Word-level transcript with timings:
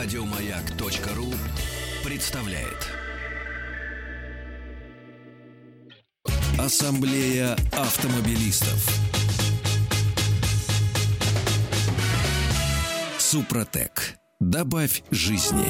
Радиомаяк.ру 0.00 1.26
представляет. 2.08 2.88
Ассамблея 6.56 7.56
автомобилистов. 7.72 8.86
Супротек. 13.18 14.14
Добавь 14.38 15.02
жизни. 15.10 15.66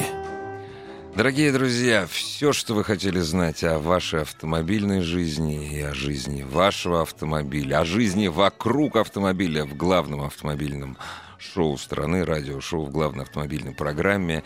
Дорогие 1.16 1.50
друзья, 1.50 2.06
все, 2.06 2.52
что 2.52 2.74
вы 2.74 2.84
хотели 2.84 3.20
знать 3.20 3.64
о 3.64 3.78
вашей 3.78 4.20
автомобильной 4.20 5.00
жизни 5.00 5.74
и 5.74 5.80
о 5.80 5.94
жизни 5.94 6.42
вашего 6.42 7.00
автомобиля, 7.00 7.80
о 7.80 7.84
жизни 7.86 8.28
вокруг 8.28 8.96
автомобиля 8.96 9.64
в 9.64 9.74
главном 9.74 10.20
автомобильном 10.20 10.98
шоу 11.38 11.78
страны, 11.78 12.24
радиошоу 12.24 12.84
в 12.84 12.90
главной 12.90 13.24
автомобильной 13.24 13.74
программе, 13.74 14.42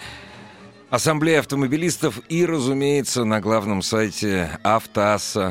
Ассамблея 0.93 1.39
автомобилистов 1.39 2.21
и, 2.29 2.45
разумеется, 2.45 3.25
на 3.25 3.41
главном 3.41 3.81
сайте 3.81 4.61
автоаса.ру. 4.63 5.49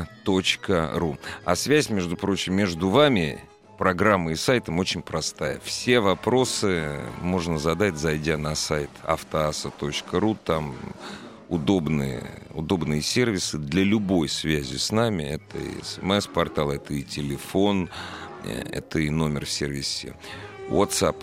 А 1.44 1.56
связь, 1.56 1.90
между 1.90 2.16
прочим, 2.16 2.54
между 2.54 2.88
вами 2.90 3.40
программой 3.76 4.34
и 4.34 4.36
сайтом 4.36 4.78
очень 4.78 5.02
простая. 5.02 5.58
Все 5.64 5.98
вопросы 5.98 7.00
можно 7.20 7.58
задать, 7.58 7.96
зайдя 7.96 8.38
на 8.38 8.54
сайт 8.54 8.90
автоаса.ру. 9.02 10.36
Там 10.44 10.76
удобные, 11.48 12.22
удобные 12.54 13.02
сервисы 13.02 13.58
для 13.58 13.82
любой 13.82 14.28
связи 14.28 14.76
с 14.76 14.92
нами. 14.92 15.24
Это 15.24 15.58
и 15.58 15.82
смс-портал, 15.82 16.70
это 16.70 16.94
и 16.94 17.02
телефон, 17.02 17.90
э, 18.44 18.62
это 18.70 19.00
и 19.00 19.10
номер 19.10 19.46
в 19.46 19.50
сервисе 19.50 20.14
WhatsApp. 20.72 21.16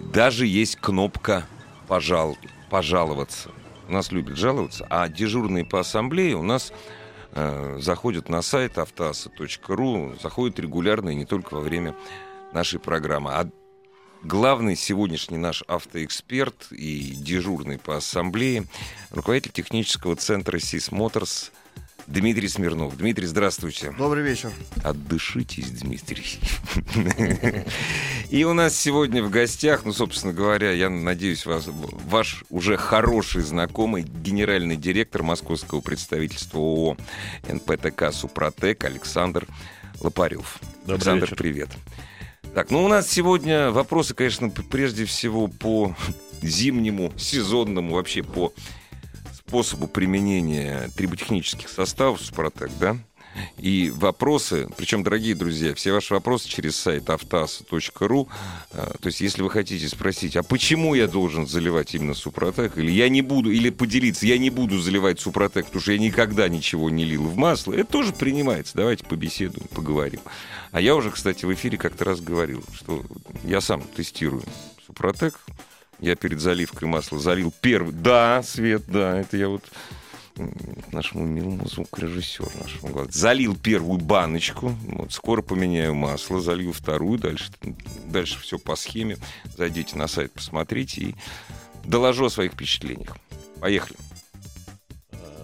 Даже 0.00 0.46
есть 0.46 0.76
кнопка 0.76 1.46
«Пожал», 1.88 2.36
«Пожаловаться». 2.70 3.50
Нас 3.88 4.12
любят 4.12 4.36
жаловаться, 4.36 4.86
а 4.88 5.08
дежурные 5.08 5.64
по 5.64 5.80
ассамблее 5.80 6.36
у 6.36 6.42
нас 6.42 6.72
э, 7.32 7.78
заходят 7.80 8.28
на 8.28 8.40
сайт 8.40 8.78
автоаса.ру, 8.78 10.14
заходят 10.22 10.58
регулярно 10.58 11.10
и 11.10 11.14
не 11.14 11.26
только 11.26 11.54
во 11.54 11.60
время 11.60 11.94
нашей 12.52 12.78
программы. 12.78 13.32
А 13.32 13.50
главный 14.22 14.76
сегодняшний 14.76 15.36
наш 15.36 15.62
автоэксперт 15.66 16.70
и 16.70 17.14
дежурный 17.16 17.78
по 17.78 17.96
ассамблее, 17.96 18.64
руководитель 19.10 19.52
технического 19.52 20.16
центра 20.16 20.58
«Сис 20.58 20.90
Моторс» 20.90 21.52
Дмитрий 22.06 22.48
Смирнов. 22.48 22.96
Дмитрий, 22.96 23.26
здравствуйте. 23.26 23.94
Добрый 23.96 24.22
вечер. 24.22 24.50
Отдышитесь, 24.82 25.70
Дмитрий. 25.70 26.38
И 28.30 28.44
у 28.44 28.52
нас 28.52 28.76
сегодня 28.76 29.22
в 29.22 29.30
гостях, 29.30 29.84
ну, 29.84 29.92
собственно 29.92 30.32
говоря, 30.32 30.72
я 30.72 30.90
надеюсь, 30.90 31.46
вас, 31.46 31.66
ваш 31.66 32.44
уже 32.50 32.76
хороший 32.76 33.42
знакомый, 33.42 34.02
генеральный 34.02 34.76
директор 34.76 35.22
московского 35.22 35.80
представительства 35.80 36.58
ООО 36.58 36.96
НПТК 37.48 38.12
«Супротек» 38.12 38.84
Александр 38.84 39.46
Лопарев. 40.00 40.58
Добрый 40.80 40.96
Александр, 40.96 41.24
вечер. 41.24 41.36
привет. 41.36 41.68
Так, 42.54 42.70
ну 42.70 42.84
у 42.84 42.88
нас 42.88 43.10
сегодня 43.10 43.70
вопросы, 43.70 44.14
конечно, 44.14 44.50
прежде 44.50 45.06
всего 45.06 45.48
по 45.48 45.96
зимнему, 46.42 47.12
сезонному, 47.16 47.94
вообще 47.94 48.22
по 48.22 48.52
способу 49.46 49.86
применения 49.86 50.90
триботехнических 50.96 51.68
составов 51.68 52.20
Супротек, 52.20 52.70
да? 52.80 52.96
И 53.58 53.92
вопросы, 53.96 54.68
причем, 54.76 55.02
дорогие 55.02 55.34
друзья, 55.34 55.74
все 55.74 55.92
ваши 55.92 56.14
вопросы 56.14 56.48
через 56.48 56.76
сайт 56.76 57.10
автоаса.ру. 57.10 58.28
э, 58.70 58.92
То 59.00 59.06
есть, 59.06 59.20
если 59.20 59.42
вы 59.42 59.50
хотите 59.50 59.88
спросить, 59.88 60.36
а 60.36 60.44
почему 60.44 60.94
я 60.94 61.08
должен 61.08 61.44
заливать 61.44 61.96
именно 61.96 62.14
Супротек, 62.14 62.78
или 62.78 62.92
я 62.92 63.08
не 63.08 63.22
буду, 63.22 63.50
или 63.50 63.70
поделиться, 63.70 64.24
я 64.24 64.38
не 64.38 64.50
буду 64.50 64.78
заливать 64.78 65.18
Супротек, 65.18 65.66
потому 65.66 65.82
что 65.82 65.90
я 65.90 65.98
никогда 65.98 66.48
ничего 66.48 66.90
не 66.90 67.04
лил 67.04 67.24
в 67.24 67.36
масло, 67.36 67.72
это 67.72 67.90
тоже 67.90 68.12
принимается. 68.12 68.76
Давайте 68.76 69.04
побеседуем, 69.04 69.66
поговорим. 69.66 70.20
А 70.70 70.80
я 70.80 70.94
уже, 70.94 71.10
кстати, 71.10 71.44
в 71.44 71.52
эфире 71.52 71.76
как-то 71.76 72.04
раз 72.04 72.20
говорил, 72.20 72.62
что 72.72 73.04
я 73.42 73.60
сам 73.60 73.82
тестирую 73.82 74.44
Супротек. 74.86 75.40
Я 76.00 76.16
перед 76.16 76.40
заливкой 76.40 76.88
масла 76.88 77.18
залил 77.18 77.52
первый... 77.60 77.92
Да, 77.92 78.42
Свет, 78.42 78.82
да, 78.88 79.20
это 79.20 79.36
я 79.36 79.48
вот 79.48 79.62
нашему 80.92 81.26
милому 81.26 81.66
звукорежиссеру 81.68 82.50
нашему 82.60 82.92
главному. 82.92 83.12
Залил 83.12 83.56
первую 83.56 84.00
баночку, 84.00 84.74
вот, 84.88 85.12
скоро 85.12 85.42
поменяю 85.42 85.94
масло, 85.94 86.40
залью 86.40 86.72
вторую, 86.72 87.18
дальше, 87.18 87.52
дальше 88.06 88.40
все 88.40 88.58
по 88.58 88.76
схеме. 88.76 89.16
Зайдите 89.56 89.96
на 89.96 90.08
сайт, 90.08 90.32
посмотрите 90.32 91.00
и 91.00 91.14
доложу 91.84 92.26
о 92.26 92.30
своих 92.30 92.52
впечатлениях. 92.52 93.16
Поехали. 93.60 93.96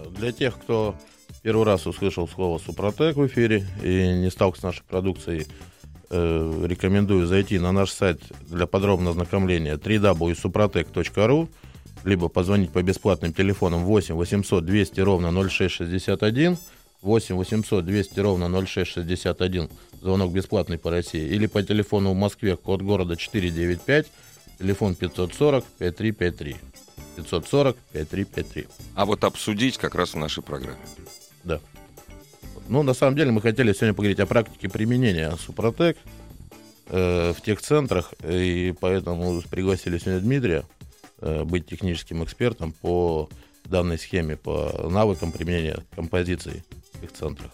Для 0.09 0.31
тех, 0.31 0.55
кто 0.59 0.95
первый 1.41 1.65
раз 1.65 1.87
услышал 1.87 2.27
слово 2.27 2.59
Супротек 2.59 3.15
в 3.15 3.25
эфире 3.27 3.65
и 3.81 4.13
не 4.13 4.29
стал 4.29 4.53
с 4.53 4.61
нашей 4.61 4.83
продукцией, 4.83 5.47
э, 6.11 6.65
рекомендую 6.67 7.25
зайти 7.25 7.57
на 7.59 7.71
наш 7.71 7.91
сайт 7.91 8.21
для 8.49 8.67
подробного 8.67 9.11
ознакомления 9.11 9.75
www.suprotec.ru 9.77 11.47
либо 12.03 12.27
позвонить 12.27 12.71
по 12.71 12.81
бесплатным 12.83 13.33
телефонам 13.33 13.85
8 13.85 14.15
800 14.15 14.65
200 14.65 14.99
ровно 15.01 15.31
0661 15.31 16.57
8 17.01 17.35
800 17.35 17.85
200 17.85 18.19
ровно 18.19 18.65
0661 18.65 19.69
звонок 20.01 20.31
бесплатный 20.31 20.77
по 20.77 20.91
России 20.91 21.23
или 21.23 21.47
по 21.47 21.63
телефону 21.63 22.11
в 22.11 22.15
Москве 22.15 22.57
код 22.57 22.81
города 22.81 23.15
495 23.15 24.07
телефон 24.59 24.95
540 24.95 25.65
5353 25.79 26.55
540 27.15 27.77
5353 27.93 28.67
А 28.95 29.05
вот 29.05 29.23
обсудить 29.23 29.77
как 29.77 29.95
раз 29.95 30.13
в 30.13 30.17
нашей 30.17 30.43
программе. 30.43 30.79
Да. 31.43 31.59
Ну, 32.71 32.83
на 32.83 32.93
самом 32.93 33.17
деле, 33.17 33.31
мы 33.31 33.41
хотели 33.41 33.73
сегодня 33.73 33.93
поговорить 33.93 34.21
о 34.21 34.25
практике 34.25 34.69
применения 34.69 35.35
Супротек 35.45 35.97
э, 36.87 37.33
в 37.33 37.41
тех 37.41 37.61
центрах, 37.61 38.13
и 38.23 38.73
поэтому 38.79 39.41
пригласили 39.41 39.97
сегодня 39.97 40.21
Дмитрия 40.21 40.63
э, 41.19 41.43
быть 41.43 41.67
техническим 41.67 42.23
экспертом 42.23 42.71
по 42.71 43.27
данной 43.65 43.99
схеме, 43.99 44.37
по 44.37 44.87
навыкам 44.89 45.33
применения 45.33 45.83
композиций 45.93 46.63
в 46.93 47.03
их 47.03 47.11
центрах. 47.11 47.51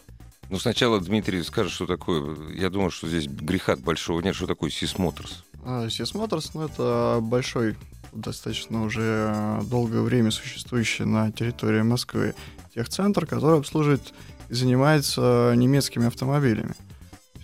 Ну, 0.52 0.60
сначала 0.60 1.02
Дмитрий 1.02 1.42
скажет, 1.42 1.72
что 1.72 1.88
такое... 1.88 2.38
Я 2.54 2.70
думаю, 2.70 2.92
что 2.92 3.08
здесь 3.08 3.26
греха 3.26 3.76
большого 3.76 4.22
нет. 4.22 4.36
Что 4.36 4.46
такое 4.46 4.70
Сисмоторс? 4.70 5.44
А, 5.66 5.90
Сис 5.90 6.14
Моторс, 6.14 6.54
ну, 6.54 6.66
это 6.66 7.18
большой, 7.24 7.76
достаточно 8.14 8.84
уже 8.84 9.62
долгое 9.64 10.02
время 10.02 10.30
существующий 10.30 11.06
на 11.06 11.32
территории 11.32 11.82
Москвы 11.82 12.36
техцентр, 12.76 13.26
который 13.26 13.58
обслуживает 13.58 14.14
и 14.50 14.54
занимается 14.54 15.54
немецкими 15.56 16.08
автомобилями. 16.08 16.74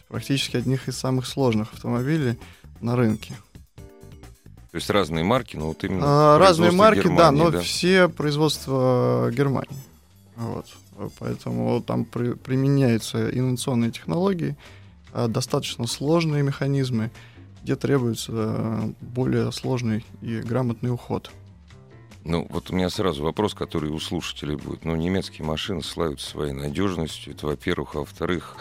Практически 0.08 0.58
одних 0.58 0.88
из 0.88 0.98
самых 0.98 1.26
сложных 1.26 1.74
автомобилей 1.74 2.38
на 2.82 2.96
рынке. 2.96 3.34
То 4.72 4.78
есть 4.78 4.90
разные 4.90 5.24
марки, 5.24 5.56
но 5.56 5.68
вот 5.68 5.84
именно... 5.84 6.36
А, 6.36 6.38
Разные 6.40 6.72
марки, 6.72 6.98
да, 6.98 7.04
Германии, 7.04 7.40
но 7.42 7.62
все 7.62 8.08
производства 8.10 9.30
Германии. 9.32 9.78
Вот. 10.36 10.66
Поэтому 11.20 11.82
там 11.82 12.06
при- 12.06 12.34
применяются 12.34 13.30
инновационные 13.30 13.92
технологии, 13.92 14.56
достаточно 15.28 15.86
сложные 15.86 16.42
механизмы, 16.44 17.12
где 17.64 17.76
требуется 17.76 18.32
э, 18.34 18.92
более 19.00 19.52
сложный 19.52 20.06
и 20.22 20.40
грамотный 20.40 20.92
уход. 20.92 21.32
Ну, 22.26 22.48
вот 22.50 22.72
у 22.72 22.76
меня 22.76 22.90
сразу 22.90 23.24
вопрос, 23.24 23.54
который 23.54 23.90
у 23.90 24.00
слушателей 24.00 24.56
будет. 24.56 24.86
Ну, 24.86 24.96
немецкие 24.96 25.46
машины 25.46 25.84
славятся 25.84 26.30
своей 26.30 26.54
надежностью, 26.54 27.34
это 27.34 27.48
во-первых. 27.48 27.96
А 27.96 28.00
во-вторых, 28.00 28.56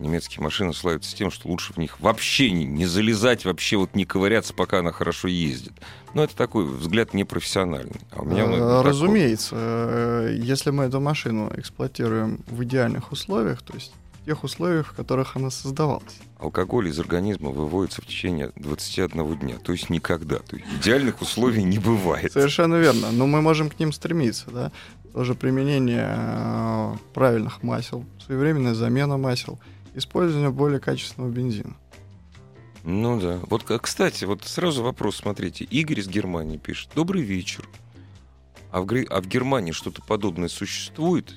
немецкие 0.00 0.42
машины 0.42 0.74
славятся 0.74 1.14
тем, 1.16 1.30
что 1.30 1.48
лучше 1.48 1.72
в 1.72 1.76
них 1.76 2.00
вообще 2.00 2.50
не, 2.50 2.64
не 2.64 2.86
залезать, 2.86 3.44
вообще 3.44 3.76
вот 3.76 3.94
не 3.94 4.04
ковыряться, 4.04 4.52
пока 4.52 4.80
она 4.80 4.90
хорошо 4.90 5.28
ездит. 5.28 5.72
Ну, 6.14 6.22
это 6.22 6.34
такой 6.36 6.64
взгляд 6.64 7.14
непрофессиональный. 7.14 8.00
А 8.10 8.22
у 8.22 8.24
меня 8.24 8.46
он 8.46 8.54
Э, 8.54 8.58
такой. 8.58 8.82
Разумеется, 8.90 9.56
э, 9.58 10.36
если 10.40 10.70
мы 10.70 10.84
эту 10.84 11.00
машину 11.00 11.52
эксплуатируем 11.56 12.40
в 12.48 12.64
идеальных 12.64 13.12
условиях, 13.12 13.62
то 13.62 13.74
есть 13.74 13.92
тех 14.24 14.44
условиях, 14.44 14.88
в 14.88 14.92
которых 14.94 15.36
она 15.36 15.50
создавалась. 15.50 16.18
Алкоголь 16.38 16.88
из 16.88 16.98
организма 16.98 17.50
выводится 17.50 18.02
в 18.02 18.06
течение 18.06 18.52
21 18.56 19.38
дня, 19.38 19.58
то 19.58 19.72
есть 19.72 19.90
никогда. 19.90 20.38
То 20.38 20.56
есть 20.56 20.68
идеальных 20.80 21.20
условий 21.22 21.62
не 21.62 21.78
бывает. 21.78 22.32
Совершенно 22.32 22.76
верно. 22.76 23.12
Но 23.12 23.26
мы 23.26 23.40
можем 23.42 23.70
к 23.70 23.78
ним 23.78 23.92
стремиться, 23.92 24.50
да. 24.50 24.72
Тоже 25.12 25.34
применение 25.34 26.06
э, 26.16 26.94
правильных 27.12 27.62
масел, 27.62 28.04
своевременная 28.24 28.74
замена 28.74 29.16
масел, 29.16 29.60
использование 29.94 30.50
более 30.50 30.80
качественного 30.80 31.30
бензина. 31.30 31.76
Ну 32.82 33.20
да. 33.20 33.40
Вот, 33.48 33.62
к- 33.62 33.78
кстати, 33.78 34.24
вот 34.24 34.44
сразу 34.44 34.82
вопрос, 34.82 35.16
смотрите. 35.16 35.64
Игорь 35.64 36.00
из 36.00 36.08
Германии 36.08 36.58
пишет. 36.58 36.90
Добрый 36.94 37.22
вечер. 37.22 37.68
А 38.70 38.80
в, 38.80 38.86
а 39.08 39.20
в 39.22 39.26
Германии 39.28 39.72
что-то 39.72 40.02
подобное 40.02 40.48
существует? 40.48 41.32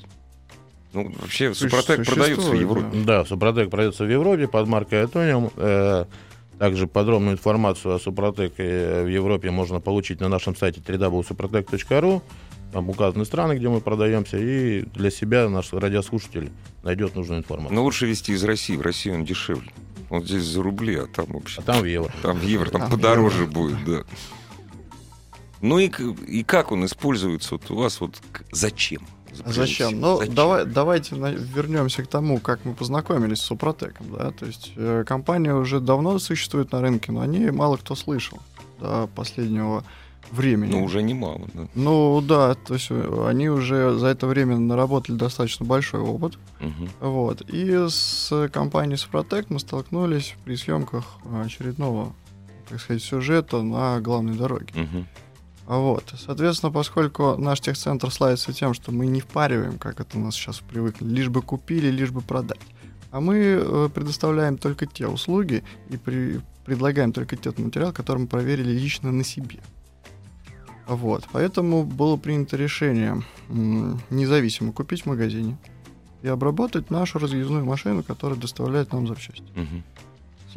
Ну, 0.97 1.13
вообще, 1.19 1.53
Супротек 1.53 2.05
продается 2.05 2.49
в 2.49 2.53
Европе. 2.59 2.87
Да, 3.05 3.23
Супротек 3.25 3.69
продается 3.69 4.03
в 4.05 4.09
Европе 4.11 4.47
под 4.47 4.67
маркой 4.67 5.03
Атониум. 5.03 5.51
Э, 5.57 6.05
Также 6.59 6.87
подробную 6.87 7.33
информацию 7.33 7.93
о 7.95 7.99
Супротеке 7.99 9.03
в 9.03 9.07
Европе 9.07 9.51
можно 9.51 9.79
получить 9.79 10.19
на 10.21 10.27
нашем 10.27 10.55
сайте 10.55 10.81
www.suprotec.ru. 10.81 12.21
Там 12.73 12.89
указаны 12.89 13.25
страны, 13.25 13.53
где 13.57 13.69
мы 13.69 13.79
продаемся, 13.79 14.37
и 14.37 14.81
для 14.93 15.09
себя 15.11 15.47
наш 15.49 15.71
радиослушатель 15.71 16.51
найдет 16.83 17.15
нужную 17.15 17.39
информацию. 17.41 17.75
Но 17.75 17.83
лучше 17.83 18.05
везти 18.07 18.33
из 18.33 18.43
России. 18.43 18.75
В 18.75 18.81
России 18.81 19.11
он 19.11 19.23
дешевле. 19.23 19.71
Вот 20.09 20.25
здесь 20.25 20.43
за 20.43 20.61
рубли, 20.63 20.95
а 20.95 21.05
там 21.05 21.27
вообще... 21.27 21.61
А 21.61 21.63
там 21.63 21.81
в 21.81 21.85
евро. 21.85 22.11
Там 22.21 22.37
в 22.39 22.43
евро, 22.43 22.69
там 22.69 22.83
А, 22.83 22.89
подороже 22.89 23.41
евро. 23.43 23.51
будет, 23.53 23.85
да. 23.85 24.03
Ну 25.61 25.79
и, 25.79 25.89
и 26.27 26.43
как 26.43 26.71
он 26.71 26.85
используется 26.85 27.55
вот 27.55 27.69
у 27.71 27.75
вас? 27.75 27.99
Вот 28.01 28.19
к- 28.31 28.43
зачем? 29.45 29.49
А 29.49 29.53
Зачем? 29.53 29.99
Ну, 29.99 30.21
давай, 30.27 30.65
давайте 30.65 31.15
на- 31.15 31.31
вернемся 31.31 32.03
к 32.03 32.07
тому, 32.07 32.39
как 32.39 32.65
мы 32.65 32.73
познакомились 32.73 33.39
с 33.39 33.43
Супротеком. 33.45 34.07
Да? 34.17 34.31
То 34.31 34.45
есть 34.45 34.71
э, 34.75 35.03
компания 35.05 35.53
уже 35.53 35.79
давно 35.79 36.19
существует 36.19 36.71
на 36.71 36.81
рынке, 36.81 37.11
но 37.11 37.21
о 37.21 37.27
ней 37.27 37.51
мало 37.51 37.77
кто 37.77 37.95
слышал 37.95 38.39
до 38.79 39.07
последнего 39.15 39.83
времени. 40.31 40.71
Ну, 40.71 40.83
уже 40.83 41.01
немало, 41.03 41.47
да. 41.53 41.67
Ну 41.75 42.21
да, 42.21 42.53
то 42.55 42.73
есть 42.73 42.87
э, 42.89 43.25
они 43.29 43.49
уже 43.49 43.97
за 43.97 44.07
это 44.07 44.27
время 44.27 44.57
наработали 44.57 45.15
достаточно 45.15 45.65
большой 45.65 46.01
опыт. 46.01 46.37
Мгм. 46.59 46.89
Вот. 46.99 47.41
И 47.49 47.85
с 47.89 48.49
компанией 48.51 48.97
Супротек 48.97 49.49
мы 49.49 49.59
столкнулись 49.59 50.35
при 50.43 50.55
съемках 50.55 51.05
очередного, 51.45 52.13
так 52.69 52.81
сказать, 52.81 53.01
сюжета 53.03 53.61
на 53.61 54.01
главной 54.01 54.35
дороге. 54.35 54.73
Мгм. 54.75 55.07
Вот. 55.67 56.13
Соответственно, 56.17 56.71
поскольку 56.71 57.35
наш 57.37 57.59
техцентр 57.59 58.09
славится 58.09 58.53
тем, 58.53 58.73
что 58.73 58.91
мы 58.91 59.05
не 59.05 59.19
впариваем, 59.19 59.77
как 59.77 59.99
это 59.99 60.17
у 60.17 60.21
нас 60.21 60.33
сейчас 60.33 60.59
привыкли, 60.59 61.05
лишь 61.05 61.27
бы 61.27 61.41
купили, 61.41 61.87
лишь 61.89 62.11
бы 62.11 62.21
продать. 62.21 62.61
А 63.11 63.19
мы 63.19 63.37
э, 63.37 63.89
предоставляем 63.93 64.57
только 64.57 64.85
те 64.85 65.07
услуги 65.07 65.63
и 65.89 65.97
при- 65.97 66.39
предлагаем 66.65 67.11
только 67.11 67.35
тот 67.35 67.59
материал, 67.59 67.91
который 67.91 68.19
мы 68.19 68.27
проверили 68.27 68.71
лично 68.71 69.11
на 69.11 69.23
себе. 69.23 69.59
Вот. 70.87 71.25
Поэтому 71.33 71.83
было 71.83 72.15
принято 72.15 72.55
решение 72.55 73.21
независимо 73.49 74.71
купить 74.71 75.01
в 75.01 75.05
магазине 75.07 75.57
и 76.21 76.27
обработать 76.29 76.89
нашу 76.89 77.19
разъездную 77.19 77.65
машину, 77.65 78.03
которая 78.03 78.39
доставляет 78.39 78.93
нам 78.93 79.05
запчасти. 79.07 79.43
Мгм. 79.55 79.83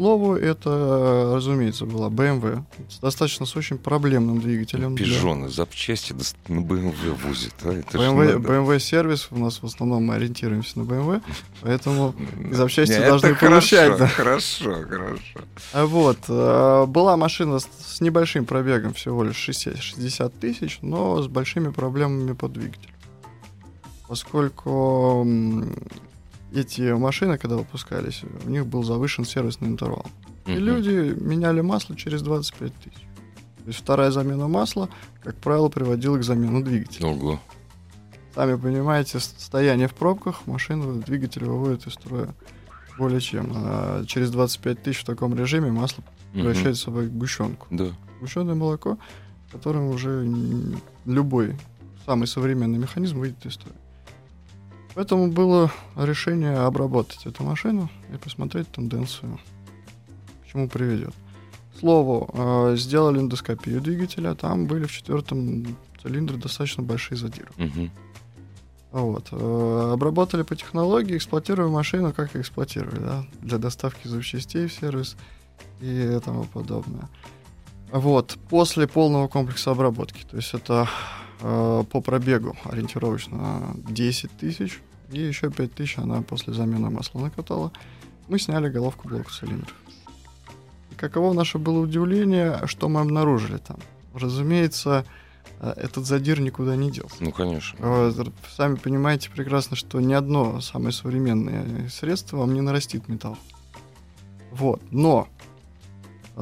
Слову, 0.01 0.35
это, 0.35 1.33
разумеется, 1.37 1.85
была 1.85 2.09
BMW 2.09 2.63
с 2.89 3.01
достаточно 3.01 3.45
с 3.45 3.55
очень 3.55 3.77
проблемным 3.77 4.41
двигателем. 4.41 4.95
для- 4.95 5.05
Пижоны, 5.05 5.51
запчасти 5.51 6.15
дос- 6.15 6.35
на 6.49 6.63
БМВ 6.63 6.97
возят. 7.23 7.53
а, 7.65 7.73
это 7.75 7.99
BMW. 7.99 8.39
BMW 8.39 8.79
сервис 8.81 9.29
у 9.31 9.37
нас 9.39 9.61
в 9.61 9.67
основном 9.67 10.05
мы 10.05 10.15
ориентируемся 10.15 10.79
на 10.79 10.85
BMW, 10.85 11.21
поэтому 11.61 12.15
запчасти 12.51 12.97
должны 12.99 13.35
получать. 13.35 13.89
Хорошо, 13.91 13.99
да. 13.99 14.07
хорошо, 14.09 14.73
хорошо. 14.89 15.41
А 15.75 15.85
Вот 15.85 16.19
э, 16.29 16.87
была 16.87 17.19
машина 17.19 17.59
с, 17.59 18.01
небольшим 18.01 18.47
пробегом, 18.47 18.95
всего 18.95 19.23
лишь 19.23 19.37
60, 19.37 19.83
60 19.83 20.33
тысяч, 20.41 20.79
но 20.81 21.21
с 21.21 21.27
большими 21.27 21.69
проблемами 21.69 22.33
по 22.33 22.49
двигателю, 22.49 22.95
поскольку 24.09 25.27
эти 26.53 26.93
машины, 26.93 27.39
когда 27.39 27.57
выпускались, 27.57 28.23
у 28.45 28.51
них 28.51 28.67
был 28.67 28.83
завышен 28.83 29.25
сервисный 29.25 29.69
интервал. 29.69 30.07
И 30.47 30.55
люди 30.55 31.15
меняли 31.21 31.61
масло 31.61 31.97
через 31.97 32.23
25 32.23 32.75
тысяч. 32.75 33.07
То 33.59 33.67
есть 33.67 33.79
вторая 33.79 34.11
замена 34.11 34.49
масла, 34.49 34.89
как 35.23 35.37
правило, 35.37 35.69
приводила 35.69 36.19
к 36.19 36.25
замену 36.25 36.63
двигателя. 36.63 37.07
Ого. 37.07 37.41
Сами 38.35 38.57
понимаете, 38.57 39.21
стояние 39.21 39.89
в 39.89 39.95
пробках 39.95 40.47
машину 40.47 41.03
двигатель 41.03 41.45
выводит 41.45 41.87
из 41.87 41.95
строя 41.95 42.35
более 42.97 43.21
чем. 43.21 43.53
А 43.55 44.05
через 44.07 44.31
25 44.31 44.83
тысяч 44.83 45.01
в 45.01 45.05
таком 45.05 45.35
режиме 45.35 45.71
масло 45.71 46.03
превращает 46.33 46.77
в 46.77 46.81
собой 46.81 47.09
гущенку. 47.09 47.67
Да. 47.71 47.91
Гущеное 48.21 48.55
молоко, 48.55 48.99
которым 49.51 49.89
уже 49.89 50.27
любой 51.05 51.57
самый 52.07 52.27
современный 52.27 52.79
механизм 52.79 53.19
выйдет 53.19 53.45
из 53.47 53.55
строя. 53.55 53.77
Поэтому 54.95 55.31
было 55.31 55.71
решение 55.97 56.59
обработать 56.59 57.25
эту 57.27 57.45
машину 57.45 57.89
и 58.13 58.17
посмотреть 58.17 58.69
тенденцию, 58.69 59.39
к 60.45 60.51
чему 60.51 60.69
приведет. 60.69 61.15
К 61.75 61.79
слову, 61.79 62.29
э, 62.33 62.77
сделали 62.77 63.21
эндоскопию 63.21 63.81
двигателя, 63.81 64.35
там 64.35 64.67
были 64.67 64.85
в 64.85 64.93
четвертом 64.93 65.77
цилиндре 66.03 66.37
достаточно 66.37 66.83
большие 66.83 67.17
задиры. 67.17 67.49
Мгм. 67.57 67.91
Вот. 68.93 69.29
э, 69.31 69.91
Обработали 69.93 70.43
по 70.43 70.57
технологии, 70.57 71.17
эксплуатируя 71.17 71.69
машину, 71.69 72.13
как 72.13 72.35
эксплуатировали, 72.35 72.99
да, 72.99 73.25
для 73.41 73.59
доставки 73.59 74.09
запчастей 74.09 74.67
в 74.67 74.73
сервис 74.73 75.17
и 75.81 76.19
тому 76.25 76.45
подобное. 76.45 77.09
Вот. 77.93 78.37
После 78.49 78.89
полного 78.89 79.29
комплекса 79.29 79.71
обработки, 79.71 80.25
то 80.29 80.37
есть 80.37 80.55
это 80.55 80.89
э, 81.41 81.85
по 81.91 82.01
пробегу 82.01 82.57
ориентировочно 82.65 83.75
10 83.89 84.31
тысяч, 84.39 84.81
и 85.11 85.21
еще 85.21 85.51
5 85.51 85.75
тысяч 85.75 85.99
она 85.99 86.23
после 86.23 86.53
замены 86.53 86.91
масла 86.91 87.21
накатала, 87.21 87.73
мы 88.29 88.39
сняли 88.39 88.69
головку 88.69 89.09
блока 89.09 89.31
цилиндров. 89.31 89.75
И 90.91 90.95
каково 90.95 91.33
наше 91.33 91.59
было 91.59 91.81
удивление, 91.81 92.61
что 92.67 92.89
мы 92.89 93.01
обнаружили 93.01 93.57
там. 93.59 93.79
Разумеется, 94.15 95.05
э, 95.61 95.73
этот 95.77 96.07
задир 96.07 96.41
никуда 96.41 96.77
не 96.77 96.91
делся. 96.91 97.17
Ну, 97.21 97.33
конечно. 97.33 97.79
Вот, 97.85 98.19
р- 98.19 98.33
Сами 98.57 98.77
понимаете 98.77 99.31
прекрасно, 99.31 99.77
что 99.77 100.01
ни 100.01 100.13
одно 100.13 100.61
самое 100.61 100.93
современное 100.93 101.89
средство 101.89 102.39
вам 102.39 102.55
не 102.55 102.61
нарастит 102.61 103.09
металл. 103.09 103.37
Вот. 104.53 104.81
Но 104.91 105.29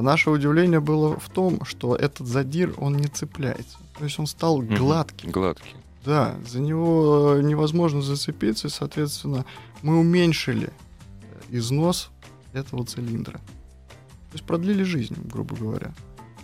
наше 0.01 0.29
удивление 0.29 0.79
было 0.79 1.19
в 1.19 1.29
том, 1.29 1.63
что 1.65 1.95
этот 1.95 2.27
задир, 2.27 2.73
он 2.77 2.95
не 2.97 3.07
цепляется. 3.07 3.77
То 3.97 4.03
есть 4.05 4.19
он 4.19 4.27
стал 4.27 4.61
Мгм. 4.61 4.75
гладким. 4.75 5.31
Гладкий. 5.31 5.75
Да, 6.05 6.35
за 6.47 6.59
него 6.61 7.35
э, 7.37 7.41
невозможно 7.41 8.01
зацепиться, 8.01 8.67
и, 8.67 8.71
соответственно, 8.71 9.45
мы 9.81 9.99
уменьшили 9.99 10.67
э, 10.69 11.57
износ 11.57 12.09
этого 12.53 12.85
цилиндра. 12.85 13.37
То 13.37 14.33
есть 14.35 14.45
продлили 14.45 14.83
жизнь, 14.83 15.15
грубо 15.25 15.55
говоря. 15.55 15.91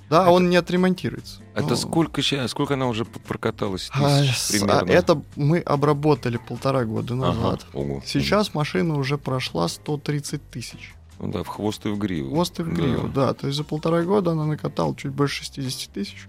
Да, 0.10 0.24
Это- 0.24 0.31
он 0.31 0.50
не 0.50 0.56
отремонтируется. 0.57 1.42
Это 1.56 1.69
но- 1.69 1.75
сколько 1.75 2.22
сейчас, 2.22 2.52
сколько 2.52 2.74
она 2.75 2.88
уже 2.88 3.06
прокаталась? 3.06 3.90
А, 3.94 4.19
Тысяч 4.22 4.38
с- 4.38 4.52
примерно. 4.52 4.81
а, 4.81 4.86
Это 4.94 5.22
мы 5.36 5.60
обработали 5.60 6.38
полтора 6.38 6.84
года 6.86 7.13
Ага, 7.16 7.25
назад. 7.25 7.66
ого. 7.74 8.04
Сейчас 8.06 8.54
машина 8.54 8.98
уже 8.98 9.18
прошла 9.18 9.68
130 9.68 10.48
тысяч. 10.52 10.94
Ну 11.19 11.31
да, 11.31 11.44
в 11.44 11.47
хвост 11.47 11.85
и 11.85 11.89
в 11.89 11.97
гриву. 11.97 12.29
Хвост 12.29 12.59
и 12.59 12.63
в 12.63 12.73
гриву, 12.73 13.07
да. 13.07 13.33
То 13.33 13.47
есть 13.47 13.57
за 13.57 13.63
полтора 13.63 14.03
года 14.03 14.31
она 14.31 14.45
накатала 14.45 14.95
чуть 14.95 15.12
больше 15.12 15.44
60 15.44 15.92
тысяч. 15.92 16.28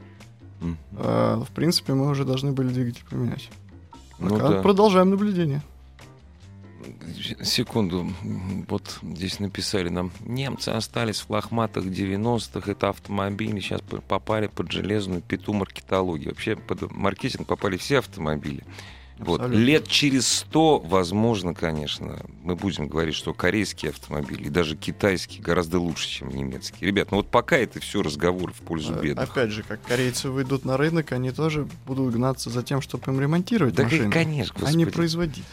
Мгм. 0.61 0.79
А, 0.97 1.45
в 1.45 1.51
принципе, 1.51 1.95
мы 1.95 2.09
уже 2.09 2.25
должны 2.25 2.53
были 2.53 2.69
двигатель 2.69 3.05
поменять. 3.09 3.51
Ну 4.19 4.39
да. 4.39 4.63
Продолжаем 4.63 5.11
наблюдение. 5.11 5.63
Секунду. 7.43 8.13
Вот 8.69 9.01
здесь 9.03 9.41
написали 9.41 9.89
нам, 9.89 10.13
немцы 10.21 10.69
остались 10.69 11.21
в 11.21 11.31
лохматых 11.31 11.85
90-х, 11.87 12.71
это 12.71 12.91
автомобили, 12.91 13.59
сейчас 13.59 13.81
попали 13.81 14.47
под 14.47 14.71
железную 14.71 15.21
пету 15.21 15.53
маркетологии. 15.53 16.29
Вообще 16.29 16.55
под 16.55 16.93
маркетинг 16.93 17.49
попали 17.49 17.77
все 17.77 17.99
автомобили. 17.99 18.63
Вот. 19.19 19.49
Лет 19.49 19.89
через 19.89 20.29
100, 20.29 20.81
возможно, 20.81 21.55
конечно, 21.55 22.19
мы 22.43 22.55
будем 22.55 22.87
говорить, 22.87 23.15
что 23.15 23.33
корейские 23.33 23.91
автомобили 23.91 24.45
и 24.45 24.49
даже 24.51 24.77
китайские 24.77 25.43
гораздо 25.43 25.79
лучше, 25.81 26.07
чем 26.09 26.29
немецкие. 26.29 26.87
Ребят, 26.87 27.11
ну 27.11 27.19
вот 27.19 27.29
пока 27.31 27.57
это 27.57 27.81
все 27.81 28.03
разговоры 28.03 28.53
в 28.53 28.59
пользу 28.61 28.95
А, 28.95 29.01
бедных. 29.01 29.31
Опять 29.31 29.51
же, 29.51 29.63
как 29.63 29.81
корейцы 29.83 30.29
выйдут 30.29 30.65
на 30.67 30.77
рынок, 30.77 31.13
они 31.13 31.31
тоже 31.31 31.67
будут 31.87 32.15
гнаться 32.15 32.51
за 32.51 32.63
тем, 32.63 32.83
чтобы 32.83 33.11
им 33.11 33.21
ремонтировать 33.21 33.75
Да, 33.75 33.85
машину, 33.85 34.13
конечно, 34.13 34.55
а 34.67 34.73
не 34.73 34.85
господи. 34.85 34.91
производить. 34.95 35.45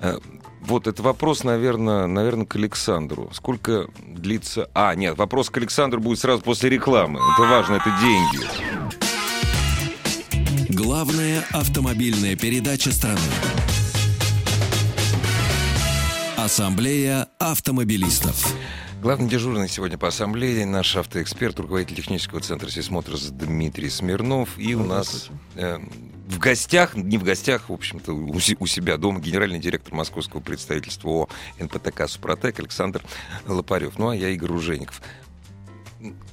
Э, 0.00 0.18
Вот, 0.62 0.86
это 0.86 1.02
вопрос, 1.02 1.44
наверное, 1.44 2.06
наверное, 2.06 2.46
к 2.46 2.56
Александру. 2.56 3.30
Сколько 3.32 3.88
длится... 4.06 4.68
А, 4.74 4.94
нет, 4.94 5.16
вопрос 5.18 5.50
к 5.50 5.56
Александру 5.58 6.00
будет 6.00 6.18
сразу 6.18 6.42
после 6.42 6.68
рекламы. 6.70 7.20
Это 7.34 7.42
важно, 7.48 7.74
это 7.74 7.90
деньги. 8.00 9.13
Главная 10.94 11.44
автомобильная 11.50 12.36
передача 12.36 12.92
страны. 12.92 13.18
Ассамблея 16.36 17.26
автомобилистов. 17.40 18.54
Главный 19.02 19.28
дежурный 19.28 19.68
сегодня 19.68 19.98
по 19.98 20.06
ассамблее 20.06 20.64
наш 20.66 20.94
автоэксперт, 20.94 21.58
руководитель 21.58 21.96
технического 21.96 22.40
центра 22.40 22.70
«Сисмотрос» 22.70 23.22
Дмитрий 23.22 23.90
Смирнов. 23.90 24.56
И 24.56 24.76
у 24.76 24.84
нас 24.84 25.30
э, 25.56 25.80
в 26.28 26.38
гостях, 26.38 26.94
не 26.94 27.18
в 27.18 27.24
гостях, 27.24 27.70
в 27.70 27.72
общем-то, 27.72 28.12
у, 28.12 28.32
у 28.32 28.66
себя 28.68 28.96
дома 28.96 29.18
генеральный 29.18 29.58
директор 29.58 29.92
московского 29.94 30.38
представительства 30.38 31.08
ООО 31.08 31.28
НПТК 31.58 32.06
«Супротек» 32.06 32.60
Александр 32.60 33.02
Лопарев. 33.48 33.98
Ну, 33.98 34.10
а 34.10 34.16
я 34.16 34.28
Игорь 34.28 34.52
Ужеников. 34.52 35.02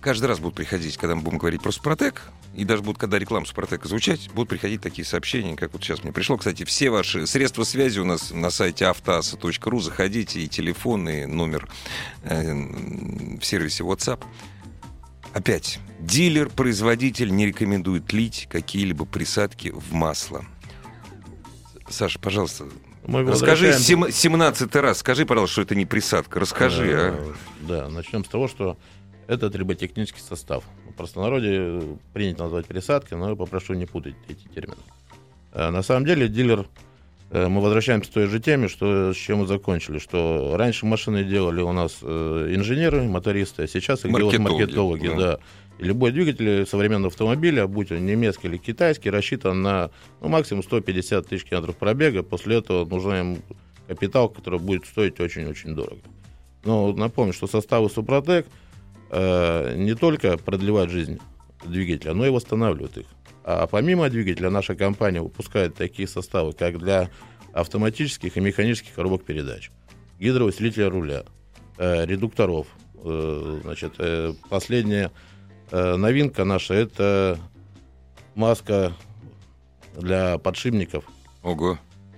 каждый 0.01 0.27
раз 0.27 0.37
будут 0.37 0.53
приходить, 0.53 0.97
когда 0.97 1.15
мы 1.15 1.23
будем 1.23 1.39
говорить 1.39 1.63
про 1.63 1.71
Супротек, 1.71 2.31
и 2.53 2.65
даже 2.65 2.81
будут, 2.83 2.99
когда 2.99 3.17
реклама 3.17 3.45
Супротека 3.45 3.87
звучать, 3.87 4.29
будут 4.33 4.49
приходить 4.49 4.81
такие 4.81 5.05
сообщения, 5.05 5.55
как 5.55 5.71
вот 5.73 5.83
сейчас 5.83 6.03
мне 6.03 6.11
пришло. 6.11 6.37
Кстати, 6.37 6.63
все 6.65 6.89
ваши 6.89 7.25
средства 7.25 7.63
связи 7.63 7.99
у 7.99 8.05
нас 8.05 8.31
на 8.31 8.49
сайте 8.49 8.85
автоаса.ру. 8.85 9.79
Заходите, 9.79 10.41
и 10.41 10.47
телефон, 10.47 11.07
и 11.07 11.25
номер 11.25 11.69
э, 12.23 12.53
в 13.39 13.41
сервисе 13.43 13.83
WhatsApp. 13.83 14.23
Опять, 15.33 15.79
дилер-производитель 15.99 17.33
не 17.33 17.45
рекомендует 17.45 18.11
лить 18.11 18.47
какие-либо 18.51 19.05
присадки 19.05 19.69
в 19.73 19.93
масло. 19.93 20.43
Саша, 21.87 22.19
пожалуйста, 22.19 22.65
Мы 23.05 23.23
расскажи 23.23 23.67
возвращаем- 23.67 24.11
17 24.11 24.75
раз, 24.75 24.99
скажи, 24.99 25.25
пожалуйста, 25.25 25.53
что 25.53 25.61
это 25.61 25.75
не 25.75 25.85
присадка. 25.85 26.39
Расскажи, 26.39 26.91
а. 26.93 27.15
Э, 27.17 27.33
Да, 27.61 27.89
начнем 27.89 28.25
с 28.25 28.27
того, 28.27 28.47
что 28.49 28.77
это 29.31 29.49
триботехнический 29.49 30.21
состав. 30.21 30.63
В 30.89 30.93
простонародье 30.93 31.51
э, 31.53 31.95
принято 32.13 32.43
назвать 32.43 32.65
пересадкой, 32.65 33.17
но 33.17 33.29
я 33.29 33.35
попрошу 33.35 33.73
не 33.73 33.85
путать 33.85 34.15
эти 34.27 34.45
термины. 34.53 34.81
Э, 35.53 35.69
На 35.69 35.81
самом 35.83 36.05
деле 36.05 36.27
дилер, 36.27 36.67
э, 37.29 37.47
мы 37.47 37.61
возвращаемся 37.61 38.11
к 38.11 38.13
той 38.13 38.27
же 38.27 38.41
теме, 38.41 38.67
что, 38.67 39.13
с 39.13 39.15
чем 39.15 39.39
мы 39.39 39.47
закончили, 39.47 39.99
что 39.99 40.55
раньше 40.57 40.85
машины 40.85 41.23
делали 41.23 41.61
у 41.61 41.71
нас 41.71 42.03
инженеры, 42.03 43.03
мотористы, 43.03 43.63
а 43.63 43.67
сейчас 43.67 44.03
их 44.03 44.13
делают 44.13 44.37
Маркетологи, 44.37 45.07
маркетологи. 45.07 45.07
да. 45.07 45.37
Да. 45.37 45.39
И 45.79 45.85
любой 45.85 46.11
двигатель 46.11 46.67
современного 46.67 47.07
автомобиля, 47.07 47.67
будь 47.67 47.91
он 47.91 48.05
немецкий 48.05 48.47
или 48.49 48.57
китайский, 48.57 49.09
рассчитан 49.09 49.61
на 49.61 49.91
ну, 50.19 50.27
максимум 50.27 50.61
150 50.61 51.25
тысяч 51.27 51.45
километров 51.45 51.77
пробега. 51.77 52.21
После 52.21 52.57
этого 52.57 52.85
нужен 52.85 53.13
им 53.13 53.37
капитал, 53.87 54.27
который 54.27 54.59
будет 54.59 54.85
стоить 54.85 55.19
очень-очень 55.21 55.73
дорого. 55.73 56.01
Но 56.65 56.91
напомню, 56.93 57.33
что 57.33 57.47
составы 57.47 57.89
Супротек 57.89 58.45
э, 59.11 59.75
не 59.75 59.93
только 59.93 60.37
продлевают 60.37 60.89
жизнь 60.89 61.19
двигателя, 61.65 62.13
но 62.13 62.25
и 62.25 62.29
восстанавливают 62.29 62.97
их. 62.97 63.05
А 63.43 63.67
помимо 63.67 64.09
двигателя 64.09 64.49
наша 64.49 64.75
компания 64.75 65.21
выпускает 65.21 65.75
такие 65.75 66.07
составы, 66.07 66.53
как 66.53 66.79
для 66.79 67.09
автоматических 67.53 68.37
и 68.37 68.39
механических 68.39 68.93
коробок 68.93 69.23
передач, 69.23 69.71
гидроусилителя 70.19 70.89
руля, 70.89 71.23
э, 71.77 72.05
редукторов. 72.05 72.67
Э, 73.03 73.59
значит, 73.63 73.93
э, 73.99 74.33
последняя 74.49 75.11
э, 75.71 75.95
новинка 75.95 76.43
наша 76.45 76.73
это 76.75 77.37
маска 78.35 78.93
для 79.97 80.37
подшипников. 80.37 81.03
Ого. 81.43 81.77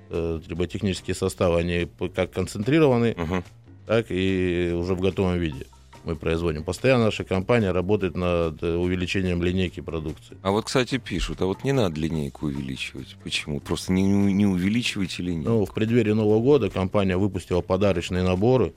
Э, 0.09 0.39
триботехнические 0.45 1.15
составы, 1.15 1.59
они 1.59 1.87
как 2.13 2.31
концентрированы, 2.31 3.15
Мгм. 3.17 3.43
так 3.87 4.07
и 4.09 4.71
уже 4.75 4.93
в 4.93 4.99
готовом 5.01 5.39
виде 5.39 5.65
мы 6.03 6.15
производим. 6.15 6.63
Постоянно 6.63 7.05
наша 7.05 7.23
компания 7.23 7.71
работает 7.71 8.15
над 8.15 8.61
э, 8.61 8.75
увеличением 8.75 9.41
линейки 9.43 9.79
продукции. 9.79 10.37
А 10.41 10.51
вот, 10.51 10.65
кстати, 10.65 10.97
пишут, 10.97 11.41
а 11.41 11.45
вот 11.45 11.63
не 11.63 11.71
надо 11.71 11.99
линейку 11.99 12.47
увеличивать. 12.47 13.15
Почему? 13.23 13.59
Просто 13.59 13.91
не, 13.93 14.03
не, 14.03 14.45
увеличивайте 14.45 15.23
линейку. 15.23 15.49
Ну, 15.49 15.65
в 15.65 15.73
преддверии 15.73 16.11
Нового 16.11 16.41
года 16.41 16.69
компания 16.69 17.17
выпустила 17.17 17.61
подарочные 17.61 18.23
наборы 18.23 18.73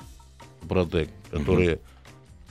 Протек, 0.69 1.09
которые 1.31 1.81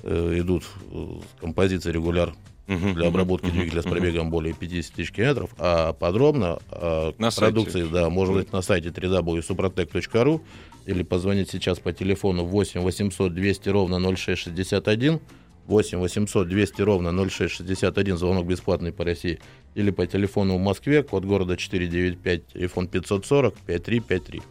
э, 0.04 0.40
идут 0.40 0.64
э, 0.92 1.20
с 1.38 1.42
композицией 1.42 1.94
регуляр 1.94 2.34
Мгм, 2.68 2.96
для 2.96 3.08
обработки 3.08 3.46
мгм, 3.46 3.54
двигателя 3.58 3.82
с 3.82 3.86
мгм. 3.86 3.94
пробегом 3.94 4.30
более 4.32 4.54
50 4.54 4.94
тысяч 4.96 5.12
километров, 5.12 5.52
а 5.60 5.94
подробно 5.94 6.60
о 6.72 7.14
На 7.20 7.30
сайте. 7.32 7.54
продукции, 7.54 7.84
да, 7.92 8.10
можно 8.10 8.36
найти 8.36 8.50
на 8.52 8.62
сайте 8.62 8.90
www.suprotec.ru 8.90 10.42
или 10.86 11.04
позвонить 11.04 11.50
сейчас 11.50 11.80
по 11.80 11.94
телефону 11.94 12.44
8 12.46 12.82
800 12.82 13.34
200 13.34 13.70
ровно 13.70 14.00
0661, 14.16 15.20
8 15.68 15.98
800 16.00 16.48
200 16.48 16.82
ровно 16.82 17.12
0661, 17.30 18.18
звонок 18.18 18.46
бесплатный 18.48 18.92
по 18.92 19.04
России, 19.04 19.40
или 19.74 19.92
по 19.92 20.06
телефону 20.06 20.58
в 20.58 20.60
Москве, 20.60 21.04
код 21.04 21.26
города 21.26 21.58
495, 21.58 22.48
телефон 22.54 22.88
540 22.88 23.54
5353. 23.66 24.42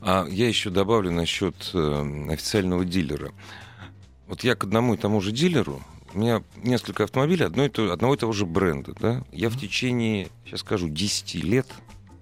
А 0.00 0.26
я 0.30 0.48
еще 0.48 0.70
добавлю 0.70 1.10
насчет 1.10 1.54
э, 1.74 2.26
официального 2.30 2.84
дилера. 2.84 3.32
Вот 4.26 4.44
я 4.44 4.54
к 4.54 4.64
одному 4.64 4.94
и 4.94 4.96
тому 4.96 5.20
же 5.20 5.30
дилеру, 5.30 5.82
у 6.14 6.18
меня 6.18 6.42
несколько 6.56 7.04
автомобилей 7.04 7.44
одно 7.44 7.64
и 7.64 7.68
то- 7.68 7.92
одного 7.92 8.14
и 8.14 8.18
того 8.18 8.32
же 8.32 8.46
бренда, 8.46 8.94
да, 8.98 9.24
я 9.32 9.48
в 9.48 9.58
течение, 9.58 10.28
сейчас 10.44 10.60
скажу, 10.60 10.88
10 10.88 11.42
лет 11.42 11.66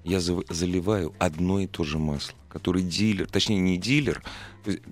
я 0.05 0.21
заливаю 0.21 1.15
одно 1.19 1.61
и 1.61 1.67
то 1.67 1.85
же 1.85 1.99
масло, 1.99 2.35
который 2.49 2.83
дилер, 2.83 3.27
точнее 3.27 3.59
не 3.59 3.77
дилер, 3.77 4.23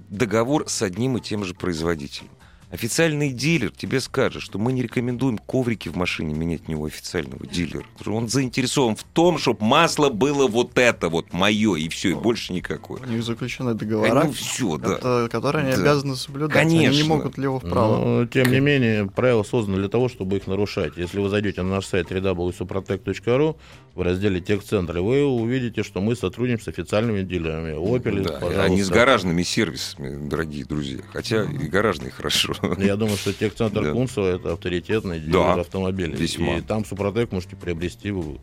договор 0.08 0.68
с 0.68 0.82
одним 0.82 1.16
и 1.16 1.20
тем 1.20 1.44
же 1.44 1.54
производителем. 1.54 2.30
Официальный 2.70 3.30
дилер 3.32 3.70
тебе 3.70 3.98
скажет, 3.98 4.42
что 4.42 4.58
мы 4.58 4.72
не 4.74 4.82
рекомендуем 4.82 5.38
коврики 5.38 5.88
в 5.88 5.96
машине 5.96 6.34
менять 6.34 6.68
не 6.68 6.74
у 6.74 6.84
официального 6.84 7.46
дилера. 7.46 7.84
Он 8.06 8.28
заинтересован 8.28 8.94
в 8.94 9.04
том, 9.04 9.38
чтобы 9.38 9.64
масло 9.64 10.10
было 10.10 10.46
вот 10.46 10.76
это 10.76 11.08
вот 11.08 11.32
мое, 11.32 11.76
и 11.76 11.88
все, 11.88 12.10
и 12.10 12.14
больше 12.14 12.52
никакое. 12.52 13.00
У 13.00 13.06
них 13.10 13.22
заключены 13.24 13.72
договора, 13.72 14.24
Ну 14.24 14.32
все, 14.32 14.76
да. 14.76 14.96
это- 14.96 15.28
которые 15.30 15.64
они 15.64 15.76
Да. 15.76 15.80
обязаны 15.80 16.14
соблюдать. 16.14 16.56
Они 16.58 16.76
Конечно. 16.76 17.02
не 17.02 17.08
могут 17.08 17.36
влево 17.38 17.58
вправо. 17.58 18.04
Но, 18.04 18.26
тем 18.26 18.50
не 18.52 18.60
менее, 18.60 19.06
правила 19.06 19.44
созданы 19.44 19.78
для 19.78 19.88
того, 19.88 20.10
чтобы 20.10 20.36
их 20.36 20.46
нарушать. 20.46 20.92
Если 20.98 21.20
вы 21.20 21.30
зайдете 21.30 21.62
на 21.62 21.70
наш 21.70 21.86
сайт 21.86 22.10
www.suprotec.ru 22.10 23.56
в 23.94 24.02
разделе 24.02 24.40
техцентра, 24.42 25.00
вы 25.00 25.24
увидите, 25.24 25.82
что 25.82 26.02
мы 26.02 26.14
сотрудничаем 26.14 26.60
с 26.64 26.68
официальными 26.68 27.22
дилерами. 27.22 27.72
Opel, 27.76 28.22
Да, 28.24 28.32
пожалуйста. 28.34 28.62
а 28.64 28.68
не 28.68 28.82
с 28.82 28.90
гаражными 28.90 29.42
сервисами, 29.42 30.28
дорогие 30.28 30.64
друзья. 30.66 31.00
Хотя 31.14 31.44
и 31.44 31.66
гаражные 31.68 32.10
хорошо. 32.10 32.54
Я 32.78 32.96
думаю, 32.96 33.16
что 33.16 33.32
техцентр 33.32 33.82
Да. 33.84 33.92
Кунцево 33.92 34.26
это 34.26 34.52
авторитетный 34.52 35.20
дилер 35.20 35.32
Да, 35.32 35.54
автомобилей. 35.60 36.14
весьма. 36.16 36.56
И 36.56 36.60
там 36.60 36.84
Супротек 36.84 37.32
можете 37.32 37.56
приобрести 37.56 38.10
вы 38.10 38.38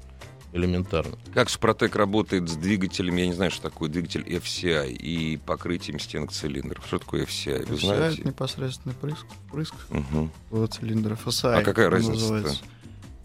элементарно. 0.53 1.17
Как 1.33 1.49
Супротек 1.49 1.95
работает 1.97 2.47
с 2.49 2.55
двигателем, 2.55 3.17
я 3.17 3.27
не 3.27 3.33
знаю, 3.33 3.51
что 3.51 3.63
такое 3.63 3.89
двигатель 3.89 4.21
FCI 4.21 4.91
и 4.93 5.35
покрытием 5.37 5.99
стенок 5.99 6.31
цилиндров. 6.31 6.85
Что 6.87 6.99
такое 6.99 7.25
FCI, 7.25 7.65
вы 7.67 7.75
знаете? 7.77 8.19
это 8.21 8.27
непосредственный 8.29 8.95
прыск, 8.95 9.25
прыск 9.51 9.75
Мгм. 9.89 10.31
в 10.51 10.67
цилиндр 10.67 11.13
FSI. 11.13 11.55
А 11.55 11.61
какая 11.61 11.89
называется. 11.89 12.61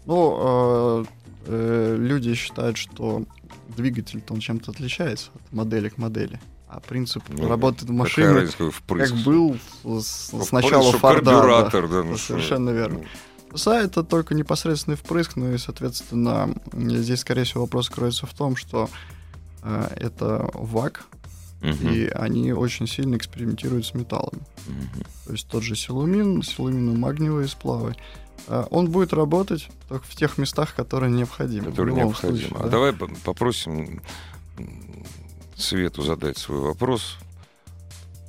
Ну, 0.05 1.03
э, 1.03 1.05
э, 1.45 1.95
люди 1.99 2.33
считают, 2.35 2.77
что 2.77 3.23
двигатель-то 3.77 4.33
он 4.33 4.39
чем-то 4.41 4.71
отличается 4.71 5.29
от 5.33 5.53
модели 5.53 5.87
к 5.89 5.97
модели. 5.97 6.39
А 6.73 6.79
принцип 6.79 7.23
Ну, 7.27 7.49
работы 7.49 7.85
в 7.85 7.91
машине 7.91 8.31
разница, 8.31 8.71
как 8.87 9.11
был 9.25 9.57
с, 10.01 10.29
Ну, 10.31 10.39
впрыск, 10.39 10.67
что 10.69 10.97
Форда. 10.99 11.31
да. 11.31 11.69
да, 11.69 11.79
ну 11.87 11.99
Это 12.11 12.17
что. 12.17 12.27
совершенно 12.27 12.69
верно. 12.69 13.01
FSI 13.51 13.83
это 13.83 14.03
только 14.03 14.33
непосредственный 14.35 14.95
впрыск, 14.95 15.35
ну 15.35 15.51
и, 15.53 15.57
соответственно, 15.57 16.55
здесь, 16.73 17.19
скорее 17.19 17.43
всего, 17.43 17.63
вопрос 17.63 17.89
кроется 17.89 18.25
в 18.25 18.33
том, 18.33 18.55
что 18.55 18.89
э, 19.63 19.87
это 19.97 20.49
ВАК, 20.53 21.03
Мгм. 21.61 21.89
и 21.89 22.07
они 22.07 22.53
очень 22.53 22.87
сильно 22.87 23.17
экспериментируют 23.17 23.85
с 23.85 23.93
металлами. 23.93 24.41
Мгм. 24.65 25.03
То 25.25 25.31
есть 25.33 25.47
тот 25.49 25.63
же 25.63 25.75
силумин, 25.75 26.39
силумино-магниевые 26.41 27.49
сплавы. 27.49 27.95
А, 28.47 28.65
Он 28.71 28.89
будет 28.89 29.11
работать 29.11 29.67
только 29.89 30.05
в 30.07 30.15
тех 30.15 30.37
местах, 30.37 30.73
которые 30.73 31.11
необходимы. 31.11 31.65
Который 31.65 31.87
в 31.93 31.97
любом 31.97 32.05
необходим. 32.11 32.37
случае, 32.37 32.55
А 32.59 32.63
да. 32.63 32.69
давай 32.69 32.93
по- 32.93 33.09
попросим 33.25 34.01
Свету 35.61 36.01
задать 36.01 36.37
свой 36.37 36.59
вопрос. 36.59 37.17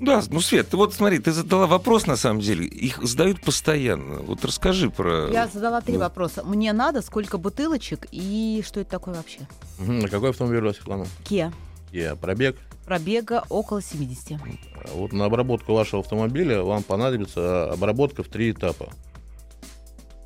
Да, 0.01 0.21
ну, 0.31 0.41
Свет, 0.41 0.69
ты 0.69 0.77
вот 0.77 0.93
смотри, 0.95 1.21
ты 1.21 1.31
задала 1.31 1.69
вопрос, 1.69 2.07
на 2.07 2.17
самом 2.17 2.41
деле. 2.41 2.67
Их 2.67 3.01
задают 3.05 3.41
постоянно. 3.41 4.21
Вот 4.21 4.45
расскажи 4.45 4.91
про... 4.91 5.29
Я 5.33 5.47
задала 5.47 5.81
три 5.81 5.95
Да. 5.95 6.01
вопроса. 6.01 6.43
Мне 6.43 6.73
надо, 6.73 7.03
сколько 7.03 7.39
бутылочек 7.39 8.09
и 8.11 8.65
что 8.67 8.81
это 8.81 8.91
такое 8.91 9.15
вообще? 9.15 9.41
Мгм. 9.79 10.05
А 10.05 10.09
какой 10.09 10.31
автомобиль 10.31 10.59
у 10.61 10.67
вас, 10.67 10.77
Светлана? 10.77 11.07
Kia. 11.25 11.53
Я 11.93 12.17
пробег. 12.17 12.57
Пробега 12.85 13.45
около 13.49 13.81
70. 13.81 14.41
А 14.41 14.89
Вот 14.95 15.12
на 15.12 15.27
обработку 15.27 15.73
вашего 15.73 16.01
автомобиля 16.01 16.62
вам 16.62 16.83
понадобится 16.83 17.71
обработка 17.71 18.25
в 18.25 18.29
три 18.29 18.51
этапа. 18.51 18.93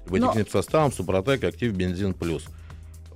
Триботехническим 0.06 0.52
составом, 0.52 0.90
Супротек, 0.92 1.44
Актив, 1.44 1.74
Бензин 1.74 2.14
Плюс. 2.14 2.46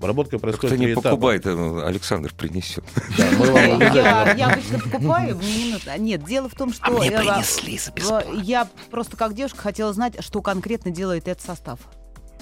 Обработка 0.00 0.38
происходит 0.38 0.78
в 0.78 0.80
не 0.80 0.92
этапа. 0.92 1.10
покупает, 1.10 1.44
э, 1.44 1.82
Александр 1.84 2.32
принесет. 2.32 2.82
Да, 3.18 3.30
мы 3.38 3.52
вам 3.52 3.80
Я, 3.94 4.32
я 4.34 4.48
обычно 4.48 4.78
покупаю, 4.78 5.36
мне 5.36 5.64
не 5.66 5.72
нужно. 5.74 5.98
Нет, 5.98 6.24
дело 6.24 6.48
в 6.48 6.54
том, 6.54 6.72
что 6.72 7.02
я, 7.02 7.42
в- 7.42 8.42
я 8.42 8.66
просто 8.90 9.18
как 9.18 9.34
девушка 9.34 9.58
хотела 9.58 9.92
знать, 9.92 10.24
что 10.24 10.40
конкретно 10.40 10.90
делает 10.90 11.28
этот 11.28 11.44
состав. 11.44 11.80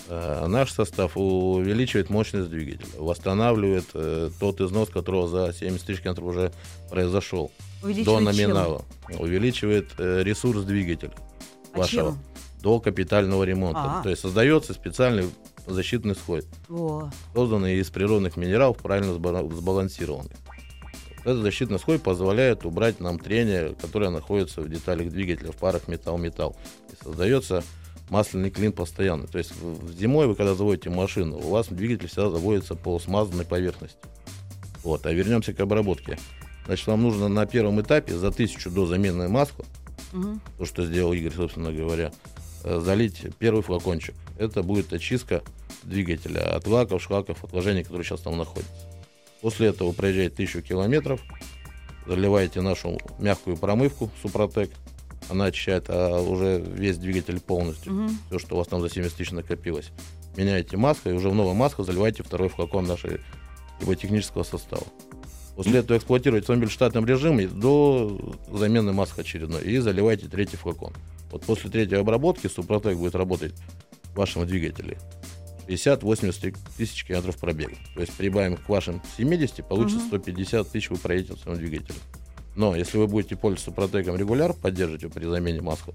Э, 0.08 0.46
Наш 0.46 0.70
состав 0.70 1.16
увеличивает 1.16 2.10
мощность 2.10 2.48
двигателя, 2.48 2.86
восстанавливает 2.96 3.86
э, 3.94 4.30
тот 4.38 4.60
износ, 4.60 4.88
которого 4.90 5.26
за 5.26 5.52
70 5.52 5.84
тысяч 5.84 6.00
километров 6.02 6.26
уже 6.28 6.52
произошел, 6.88 7.50
до 7.82 7.88
Увеличивает 7.88 8.24
номинала. 8.24 8.82
Увеличивает 9.18 9.88
э, 9.98 10.22
ресурс 10.22 10.62
двигателя 10.62 11.10
чем? 11.10 11.20
А 11.74 11.78
вашего 11.78 12.10
чем? 12.12 12.18
до 12.62 12.78
капитального 12.80 13.42
ремонта. 13.42 13.98
А. 13.98 14.02
То 14.04 14.10
есть 14.10 14.22
создается 14.22 14.74
специальный 14.74 15.28
защитный 15.68 16.14
слой, 16.14 16.42
Во. 16.68 17.10
созданный 17.34 17.76
из 17.78 17.90
природных 17.90 18.36
минералов, 18.36 18.78
правильно 18.78 19.12
сбала- 19.12 19.48
сбалансированный. 19.52 20.32
Этот 21.20 21.42
защитный 21.42 21.78
слой 21.78 21.98
позволяет 21.98 22.64
убрать 22.64 23.00
нам 23.00 23.18
трение, 23.18 23.74
которое 23.80 24.10
находится 24.10 24.62
в 24.62 24.68
деталях 24.68 25.10
двигателя, 25.10 25.52
в 25.52 25.56
парах 25.56 25.88
металл-металл. 25.88 26.56
И 26.92 27.04
создается 27.04 27.62
масляный 28.08 28.50
клин 28.50 28.72
постоянно. 28.72 29.26
То 29.26 29.38
есть 29.38 29.52
зимой 29.98 30.26
вы, 30.26 30.34
когда 30.34 30.54
заводите 30.54 30.90
машину, 30.90 31.36
у 31.36 31.50
вас 31.50 31.68
двигатель 31.68 32.08
всегда 32.08 32.30
заводится 32.30 32.74
по 32.74 32.98
смазанной 32.98 33.44
поверхности. 33.44 33.98
Вот, 34.82 35.04
а 35.06 35.12
вернемся 35.12 35.52
к 35.52 35.60
обработке. 35.60 36.18
Значит, 36.66 36.86
вам 36.86 37.02
нужно 37.02 37.28
на 37.28 37.46
первом 37.46 37.80
этапе 37.80 38.14
за 38.16 38.30
тысячу 38.30 38.70
до 38.70 38.86
замены 38.86 39.28
масла, 39.28 39.64
угу. 40.12 40.38
то, 40.58 40.64
что 40.64 40.84
сделал 40.84 41.12
Игорь, 41.12 41.32
собственно 41.34 41.72
говоря, 41.72 42.12
э, 42.64 42.80
залить 42.80 43.26
первый 43.38 43.62
флакончик. 43.62 44.14
Это 44.38 44.62
будет 44.62 44.92
очистка 44.92 45.42
двигателя 45.82 46.54
от 46.56 46.66
лаков, 46.66 47.02
шлаков, 47.02 47.42
отложений, 47.44 47.84
которые 47.84 48.04
сейчас 48.04 48.20
там 48.20 48.36
находятся. 48.36 48.72
После 49.40 49.68
этого 49.68 49.92
проезжаете 49.92 50.34
тысячу 50.36 50.62
километров, 50.62 51.20
заливаете 52.06 52.60
нашу 52.60 52.98
мягкую 53.18 53.56
промывку 53.56 54.10
Супротек, 54.22 54.70
она 55.28 55.46
очищает 55.46 55.86
а 55.88 56.20
уже 56.20 56.60
весь 56.60 56.98
двигатель 56.98 57.40
полностью, 57.40 57.92
угу. 57.92 58.10
все, 58.28 58.38
что 58.38 58.54
у 58.54 58.58
вас 58.58 58.68
там 58.68 58.80
за 58.80 58.88
70 58.88 59.16
тысяч 59.16 59.30
накопилось. 59.30 59.90
Меняете 60.36 60.76
маску, 60.76 61.10
и 61.10 61.12
уже 61.12 61.28
в 61.30 61.34
новую 61.34 61.54
маску 61.54 61.82
заливаете 61.82 62.22
второй 62.22 62.48
флакон 62.48 62.86
нашей 62.86 63.20
его 63.80 63.94
технического 63.94 64.44
состава. 64.44 64.84
После 65.56 65.80
этого 65.80 65.98
эксплуатируете 65.98 66.44
автомобиль 66.44 66.68
в 66.68 66.72
штатном 66.72 67.04
режиме 67.04 67.48
до 67.48 68.36
замены 68.52 68.92
маск 68.92 69.18
очередной 69.18 69.62
и 69.62 69.78
заливаете 69.78 70.28
третий 70.28 70.56
флакон. 70.56 70.92
Вот 71.32 71.42
после 71.44 71.68
третьей 71.68 71.98
обработки 71.98 72.46
Супротек 72.46 72.96
будет 72.96 73.16
работать 73.16 73.52
в 74.18 74.20
вашем 74.20 74.44
двигателе 74.48 74.98
50-80 75.68 76.56
тысяч 76.76 77.04
километров 77.04 77.36
пробега. 77.36 77.76
То 77.94 78.00
есть 78.00 78.12
прибавим 78.14 78.56
к 78.56 78.68
вашим 78.68 79.00
70, 79.16 79.68
получится 79.68 80.04
150 80.08 80.68
тысяч 80.68 80.90
вы 80.90 80.96
проедете 80.96 81.34
в 81.34 81.38
своем 81.38 81.58
двигателе. 81.58 81.96
Но 82.56 82.74
если 82.74 82.98
вы 82.98 83.06
будете 83.06 83.36
пользоваться 83.36 83.70
протеком 83.70 84.16
регуляр, 84.16 84.54
поддерживать 84.54 85.02
его 85.02 85.12
при 85.12 85.24
замене 85.24 85.60
масла, 85.60 85.94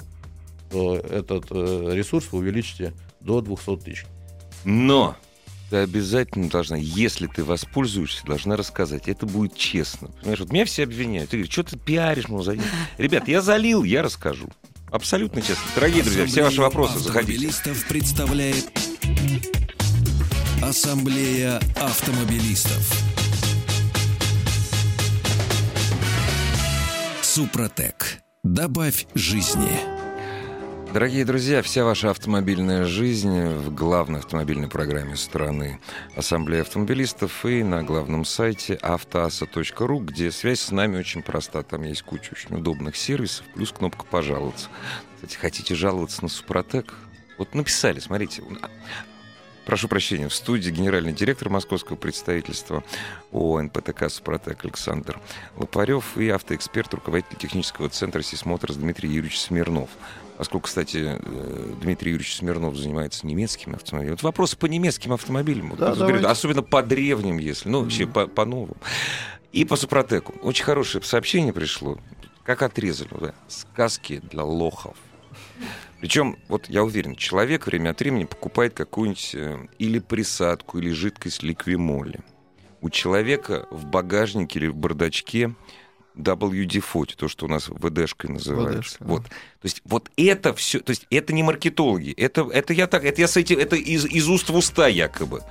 то 0.72 0.96
этот 0.96 1.48
э, 1.52 1.90
ресурс 1.92 2.30
вы 2.32 2.40
увеличите 2.40 2.94
до 3.20 3.42
200 3.42 3.78
тысяч. 3.78 4.06
Но 4.64 5.18
ты 5.70 5.78
обязательно 5.78 6.50
должна, 6.50 6.78
если 6.78 7.28
ты 7.28 7.44
воспользуешься, 7.44 8.26
должна 8.26 8.56
рассказать. 8.56 9.10
Это 9.10 9.26
будет 9.26 9.58
честно. 9.58 10.08
Понимаешь, 10.20 10.40
вот 10.40 10.54
меня 10.54 10.64
все 10.64 10.84
обвиняют. 10.84 11.32
Ты 11.32 11.38
говоришь, 11.38 11.52
что 11.52 11.64
ты 11.64 11.78
пиаришь, 11.78 12.30
мол, 12.30 12.42
залил. 12.42 12.64
Ребят, 12.98 13.28
я 13.28 13.42
залил, 13.42 13.84
я 13.84 14.02
расскажу. 14.02 14.48
Абсолютно 14.94 15.42
честно. 15.42 15.64
Дорогие 15.74 16.04
друзья, 16.04 16.28
все 16.28 16.44
ваши 16.44 16.62
вопросы 16.62 17.00
заходите. 17.00 17.50
представляет 17.90 18.70
Ассамблея 20.62 21.60
автомобилистов. 21.76 22.94
Супротек. 27.24 28.20
Добавь 28.44 29.08
жизни. 29.16 30.03
Дорогие 30.94 31.26
друзья, 31.26 31.64
вся 31.64 31.86
ваша 31.86 32.12
автомобильная 32.12 32.86
жизнь 32.86 33.48
в 33.48 33.74
главной 33.74 34.20
автомобильной 34.20 34.68
программе 34.68 35.16
страны 35.16 35.80
Ассамблея 36.16 36.62
автомобилистов 36.62 37.48
и 37.48 37.64
на 37.64 37.82
главном 37.82 38.26
сайте 38.26 38.76
автоаса.ру, 38.76 40.00
где 40.02 40.30
связь 40.30 40.60
с 40.60 40.70
нами 40.70 41.00
очень 41.00 41.24
проста. 41.24 41.64
Там 41.64 41.82
есть 41.82 42.04
куча 42.04 42.34
очень 42.34 42.56
удобных 42.58 42.96
сервисов, 42.96 43.44
плюс 43.56 43.72
кнопка 43.72 44.06
«Пожаловаться». 44.06 44.70
Кстати, 45.16 45.36
хотите 45.36 45.74
жаловаться 45.74 46.22
на 46.22 46.30
Супротек? 46.30 46.94
Вот 47.40 47.56
написали, 47.56 47.98
смотрите, 48.00 48.44
Прошу 49.66 49.88
прощения, 49.88 50.28
в 50.28 50.36
студии 50.36 50.70
генеральный 50.70 51.14
директор 51.14 51.50
московского 51.50 51.96
представительства 51.96 52.84
ООО 53.32 53.62
«НПТК 53.62 54.10
Супротек» 54.10 54.66
Александр 54.66 55.20
Лопарев 55.56 56.18
и 56.18 56.30
автоэксперт, 56.30 56.94
руководитель 56.94 57.38
технического 57.38 57.88
центра 57.88 58.22
«Сисмоторс» 58.22 58.76
Дмитрий 58.76 59.10
Юрьевич 59.10 59.40
Смирнов. 59.40 59.90
Поскольку, 60.44 60.66
кстати, 60.66 61.18
э, 61.22 61.74
Дмитрий 61.82 62.12
Юрьевич 62.12 62.36
Смирнов 62.36 62.76
занимается 62.76 63.26
немецкими 63.26 63.76
автомобилями. 63.76 64.16
Вот 64.16 64.24
вопросы 64.24 64.58
по 64.58 64.66
немецким 64.66 65.14
автомобилям, 65.14 65.74
да, 65.78 65.96
говорю, 65.96 66.28
особенно 66.28 66.62
по 66.62 66.84
древним, 66.84 67.38
если, 67.38 67.70
ну, 67.70 67.82
вообще 67.82 68.08
по, 68.08 68.28
по 68.28 68.44
новым. 68.44 68.76
И 69.54 69.64
по 69.64 69.78
Супротеку. 69.78 70.34
Очень 70.42 70.66
хорошее 70.66 71.02
сообщение 71.06 71.54
пришло. 71.54 71.98
Как 72.44 72.62
отрезали, 72.62 73.12
да? 73.22 73.34
Сказки 73.48 74.22
для 74.32 74.44
лохов. 74.44 74.98
Причем, 76.02 76.38
вот 76.50 76.68
я 76.68 76.84
уверен, 76.84 77.16
человек 77.16 77.66
время 77.66 77.92
от 77.92 78.02
времени 78.02 78.26
покупает 78.26 78.74
какую-нибудь 78.74 79.36
э, 79.36 79.68
или 79.80 80.00
присадку, 80.00 80.78
или 80.78 80.90
жидкость 80.90 81.42
ликвимоли. 81.42 82.20
У 82.82 82.90
человека 82.90 83.66
в 83.72 83.86
багажнике 83.86 84.60
или 84.60 84.68
в 84.68 84.76
бардачке 84.76 85.56
WD-40, 86.16 87.16
то, 87.16 87.28
что 87.28 87.46
у 87.46 87.50
нас 87.50 87.70
ВДшкой 87.70 88.32
называется. 88.32 88.80
ВДшка, 88.80 89.04
вот. 89.04 89.24
То 89.24 89.66
есть 89.66 89.82
вот 89.86 90.12
это 90.18 90.54
все, 90.54 90.80
то 90.80 90.92
есть 90.92 91.08
это 91.10 91.34
не 91.34 91.44
маркетологи, 91.44 92.12
это, 92.12 92.48
это 92.52 92.74
я 92.74 92.88
так, 92.88 93.04
это 93.04 93.22
я 93.22 93.28
с 93.28 93.38
этим, 93.38 93.58
это 93.58 93.76
из, 93.76 94.06
из 94.06 94.28
уст 94.28 94.50
в 94.50 94.56
уста 94.56 94.88
якобы. 94.88 95.42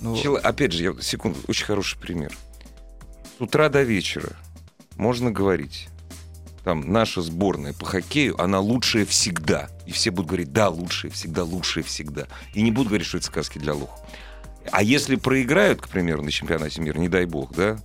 Ну... 0.00 0.16
Чело, 0.16 0.36
опять 0.42 0.72
же, 0.72 0.82
я, 0.82 0.94
секунду, 1.00 1.38
очень 1.46 1.64
хороший 1.64 1.98
пример. 1.98 2.32
С 3.38 3.40
утра 3.40 3.68
до 3.68 3.82
вечера 3.82 4.36
можно 4.96 5.30
говорить 5.30 5.88
там 6.66 6.92
наша 6.92 7.22
сборная 7.22 7.72
по 7.74 7.86
хоккею, 7.86 8.40
она 8.42 8.58
лучшая 8.58 9.06
всегда. 9.06 9.70
И 9.86 9.92
все 9.92 10.10
будут 10.10 10.30
говорить, 10.30 10.52
да, 10.52 10.68
лучшая 10.68 11.12
всегда, 11.12 11.44
лучшая 11.44 11.84
всегда. 11.84 12.26
И 12.54 12.62
не 12.62 12.72
будут 12.72 12.88
говорить, 12.88 13.06
что 13.06 13.18
это 13.18 13.26
сказки 13.26 13.58
для 13.58 13.72
лох. 13.72 13.90
А 14.72 14.82
если 14.82 15.14
проиграют, 15.14 15.80
к 15.80 15.88
примеру, 15.88 16.22
на 16.22 16.32
чемпионате 16.32 16.80
мира, 16.80 16.98
не 16.98 17.08
дай 17.08 17.24
бог, 17.24 17.54
да, 17.54 17.78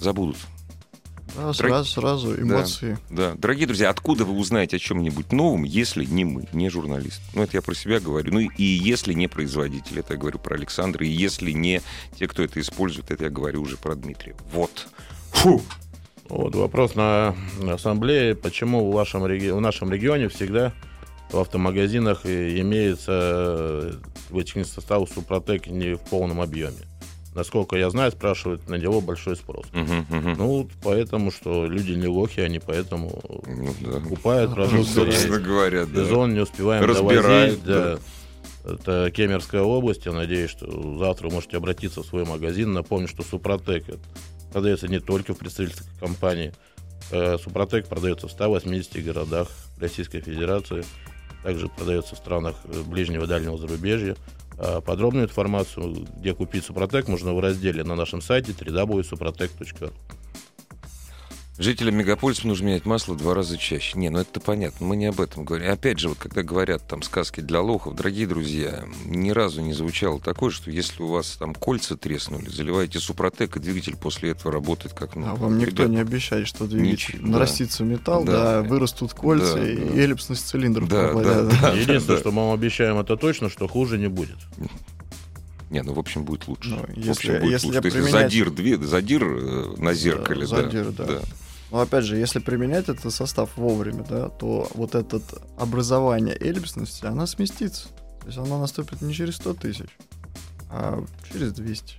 забудут. 0.00 0.36
Да, 1.34 1.52
Дорог... 1.52 1.56
сразу, 1.56 1.90
сразу 1.90 2.40
эмоции. 2.40 2.98
Да, 3.10 3.32
да. 3.32 3.34
Дорогие 3.36 3.66
друзья, 3.66 3.90
откуда 3.90 4.24
вы 4.24 4.38
узнаете 4.38 4.76
о 4.76 4.78
чем-нибудь 4.78 5.32
новом, 5.32 5.64
если 5.64 6.04
не 6.04 6.24
мы, 6.24 6.48
не 6.52 6.70
журналист? 6.70 7.20
Ну, 7.34 7.42
это 7.42 7.56
я 7.58 7.62
про 7.62 7.74
себя 7.74 8.00
говорю. 8.00 8.32
Ну, 8.32 8.40
и 8.40 8.62
если 8.62 9.12
не 9.12 9.28
производитель, 9.28 9.98
это 9.98 10.14
я 10.14 10.18
говорю 10.18 10.38
про 10.38 10.54
Александра. 10.54 11.04
И 11.04 11.10
если 11.10 11.50
не 11.50 11.82
те, 12.18 12.26
кто 12.26 12.42
это 12.42 12.58
использует, 12.60 13.10
это 13.10 13.24
я 13.24 13.30
говорю 13.30 13.62
уже 13.62 13.76
про 13.76 13.94
Дмитрия. 13.94 14.34
Вот. 14.52 14.86
Фу! 15.32 15.60
Вот 16.28 16.54
вопрос 16.54 16.94
на 16.94 17.36
ассамблее, 17.70 18.34
почему 18.34 18.90
в, 18.90 18.94
вашем, 18.94 19.22
в 19.22 19.60
нашем 19.60 19.92
регионе 19.92 20.28
всегда 20.28 20.72
в 21.30 21.38
автомагазинах 21.38 22.24
имеется 22.24 24.00
вытекненный 24.30 24.66
э, 24.68 24.72
состав 24.72 25.08
Супротек 25.08 25.66
не 25.66 25.94
в 25.96 26.00
полном 26.00 26.40
объеме. 26.40 26.86
Насколько 27.36 27.76
я 27.76 27.90
знаю, 27.90 28.10
спрашивают 28.12 28.66
на 28.66 28.76
него 28.76 29.02
большой 29.02 29.36
спрос. 29.36 29.66
Uh-huh, 29.72 30.08
uh-huh. 30.08 30.34
Ну, 30.38 30.70
поэтому, 30.82 31.30
что 31.30 31.66
люди 31.66 31.92
не 31.92 32.06
лохи, 32.06 32.40
они 32.40 32.60
поэтому 32.60 33.22
ну, 33.46 33.74
да. 33.82 34.00
покупают 34.00 34.54
продукты. 34.54 34.84
Собственно 34.86 35.38
говоря, 35.38 35.84
да. 35.84 36.02
Сезон 36.02 36.32
не 36.32 36.40
успеваем 36.40 36.82
Разбирают, 36.82 37.62
довозить. 37.62 37.64
Да. 37.64 37.98
Да. 38.64 38.72
Это 38.72 39.10
Кемерская 39.10 39.60
область. 39.60 40.06
Я 40.06 40.12
надеюсь, 40.12 40.48
что 40.48 40.66
завтра 40.96 41.28
вы 41.28 41.34
можете 41.34 41.58
обратиться 41.58 42.02
в 42.02 42.06
свой 42.06 42.24
магазин. 42.24 42.72
Напомню, 42.72 43.06
что 43.06 43.22
Супротек 43.22 43.84
продается 44.50 44.88
не 44.88 44.98
только 44.98 45.34
в 45.34 45.38
представительствах 45.38 45.90
компании. 46.00 46.54
Э, 47.10 47.36
Супротек 47.36 47.86
продается 47.86 48.28
в 48.28 48.32
180 48.32 49.04
городах 49.04 49.48
Российской 49.78 50.22
Федерации. 50.22 50.84
Также 51.42 51.68
продается 51.68 52.14
в 52.14 52.18
странах 52.18 52.56
э, 52.64 52.80
ближнего 52.80 53.24
и 53.24 53.26
дальнего 53.26 53.58
зарубежья. 53.58 54.16
А 54.58 54.80
подробную 54.80 55.26
информацию, 55.26 56.06
где 56.16 56.34
купить 56.34 56.64
Супротек, 56.64 57.08
можно 57.08 57.34
в 57.34 57.40
разделе 57.40 57.84
на 57.84 57.94
нашем 57.94 58.20
сайте 58.20 58.52
www.suprotec.ru. 58.52 59.92
Жителям 61.58 61.96
мегаполиса 61.96 62.46
нужно 62.46 62.66
менять 62.66 62.84
масло 62.84 63.16
два 63.16 63.32
раза 63.32 63.56
чаще. 63.56 63.98
Не, 63.98 64.10
ну 64.10 64.18
это 64.18 64.40
понятно, 64.40 64.86
мы 64.86 64.96
не 64.96 65.06
об 65.06 65.20
этом 65.20 65.44
говорим. 65.44 65.70
Опять 65.70 65.98
же, 65.98 66.10
вот 66.10 66.18
когда 66.18 66.42
говорят 66.42 66.86
там 66.86 67.00
сказки 67.00 67.40
для 67.40 67.62
лохов, 67.62 67.96
дорогие 67.96 68.26
друзья, 68.26 68.84
ни 69.06 69.30
разу 69.30 69.62
не 69.62 69.72
звучало 69.72 70.20
такое, 70.20 70.50
что 70.50 70.70
если 70.70 71.02
у 71.02 71.06
вас 71.06 71.36
там 71.38 71.54
кольца 71.54 71.96
треснули, 71.96 72.50
заливаете 72.50 72.98
супротек, 72.98 73.56
и 73.56 73.60
двигатель 73.60 73.96
после 73.96 74.32
этого 74.32 74.52
работает 74.52 74.94
как 74.94 75.16
ну. 75.16 75.26
А 75.26 75.34
вам 75.34 75.56
никто 75.56 75.84
ребят, 75.84 75.88
не 75.88 75.98
обещает, 75.98 76.46
что 76.46 76.66
двигатель 76.66 77.14
ничего, 77.16 77.26
нарастится 77.26 77.84
да, 77.84 77.90
металл, 77.90 78.24
да, 78.24 78.32
да, 78.32 78.62
вырастут 78.62 79.14
кольца 79.14 79.54
да, 79.54 79.66
и 79.66 79.76
да. 79.76 79.98
эллипсность 79.98 80.46
цилиндров 80.46 80.88
да, 80.88 81.14
да, 81.14 81.42
да, 81.44 81.72
Единственное, 81.72 82.16
да. 82.16 82.18
что 82.18 82.32
мы 82.32 82.42
вам 82.48 82.52
обещаем, 82.54 82.98
это 82.98 83.16
точно, 83.16 83.48
что 83.48 83.66
хуже 83.66 83.96
не 83.96 84.08
будет. 84.08 84.36
Не, 85.70 85.82
ну 85.82 85.94
в 85.94 85.98
общем 85.98 86.24
будет 86.24 86.46
лучше. 86.48 86.68
Ну, 86.68 86.84
если, 86.94 87.08
в 87.08 87.10
общем, 87.12 87.40
будет 87.40 87.52
если 87.52 87.66
лучше. 87.68 87.80
применять... 87.80 88.04
есть 88.04 88.12
задир, 88.12 88.50
две, 88.50 88.76
задир 88.76 89.24
э, 89.24 89.74
на 89.78 89.94
зеркале, 89.94 90.46
да. 90.46 90.56
Задир, 90.62 90.92
да. 90.92 91.04
да. 91.06 91.20
Но 91.76 91.82
опять 91.82 92.06
же, 92.06 92.16
если 92.16 92.38
применять 92.38 92.88
этот 92.88 93.12
состав 93.12 93.54
вовремя, 93.58 94.02
да, 94.02 94.30
то 94.30 94.66
вот 94.72 94.94
это 94.94 95.20
образование 95.58 96.34
эллипсности, 96.34 97.04
она 97.04 97.26
сместится. 97.26 97.88
То 98.22 98.28
есть 98.28 98.38
она 98.38 98.58
наступит 98.58 99.02
не 99.02 99.12
через 99.12 99.36
100 99.36 99.52
тысяч, 99.52 99.90
а 100.70 101.04
через 101.30 101.52
200. 101.52 101.96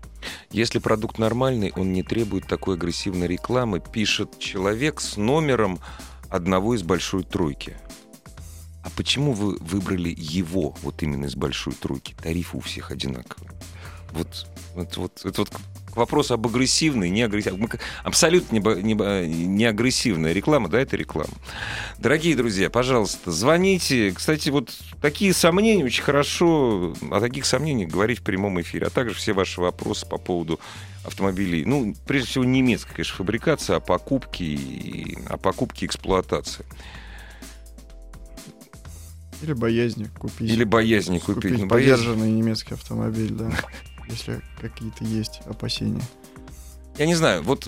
Если 0.50 0.80
продукт 0.80 1.20
нормальный, 1.20 1.72
он 1.76 1.94
не 1.94 2.02
требует 2.02 2.48
такой 2.48 2.76
агрессивной 2.76 3.28
рекламы, 3.28 3.80
пишет 3.80 4.40
человек 4.40 5.00
с 5.00 5.16
номером 5.16 5.80
одного 6.28 6.74
из 6.74 6.82
большой 6.82 7.24
тройки. 7.24 7.78
А 8.84 8.90
почему 8.98 9.34
вы 9.34 9.58
выбрали 9.58 10.12
его 10.18 10.76
вот 10.82 11.04
именно 11.04 11.26
из 11.26 11.36
большой 11.36 11.74
тройки? 11.74 12.16
Тарифы 12.20 12.58
у 12.58 12.62
всех 12.62 12.90
одинаковые. 12.90 13.52
Вот, 14.13 14.48
вот, 14.74 14.98
вот, 14.98 15.22
это 15.24 15.42
вот 15.42 15.52
вопросу 15.98 16.34
об 16.34 16.48
агрессивной, 16.48 17.10
не 17.10 17.24
агрессивной. 17.24 17.70
Абсолютно 18.04 18.56
не, 18.56 18.82
не, 18.82 19.46
не 19.46 19.66
агрессивная 19.66 20.34
реклама, 20.34 20.70
да, 20.70 20.80
это 20.80 20.96
реклама. 20.96 21.34
Дорогие 22.00 22.36
друзья, 22.36 22.70
пожалуйста, 22.70 23.32
звоните. 23.32 24.12
Кстати, 24.12 24.50
вот 24.50 24.72
такие 25.02 25.34
сомнения 25.34 25.84
очень 25.84 26.04
хорошо 26.04 26.94
о 27.12 27.20
таких 27.20 27.46
сомнениях 27.46 27.92
говорить 27.92 28.20
в 28.20 28.24
прямом 28.24 28.60
эфире, 28.62 28.88
а 28.88 28.90
также 28.90 29.16
все 29.16 29.34
ваши 29.34 29.60
вопросы 29.62 30.06
по 30.06 30.18
поводу 30.18 30.60
автомобилей. 31.04 31.66
Ну, 31.66 31.96
прежде 32.06 32.30
всего, 32.30 32.44
немецкая, 32.44 32.94
конечно, 32.94 33.16
фабрикация, 33.16 33.78
о 33.78 33.80
покупке, 33.80 34.58
о 35.28 35.38
покупке 35.38 35.86
и 35.86 35.88
эксплуатации. 35.88 36.66
Или 39.42 39.54
боязни 39.54 40.06
купить. 40.06 40.52
Или 40.52 40.64
боязни 40.64 41.20
купить. 41.20 41.44
Купить 41.44 41.60
ну, 41.60 41.68
подержанный 41.68 42.22
боязнь... 42.22 42.38
немецкий 42.38 42.74
автомобиль, 42.74 43.32
да. 43.32 43.52
Если 44.08 44.41
какие-то 44.60 45.04
есть 45.04 45.41
опасения. 45.46 46.02
Я 46.98 47.06
не 47.06 47.15
знаю, 47.15 47.43
вот 47.43 47.67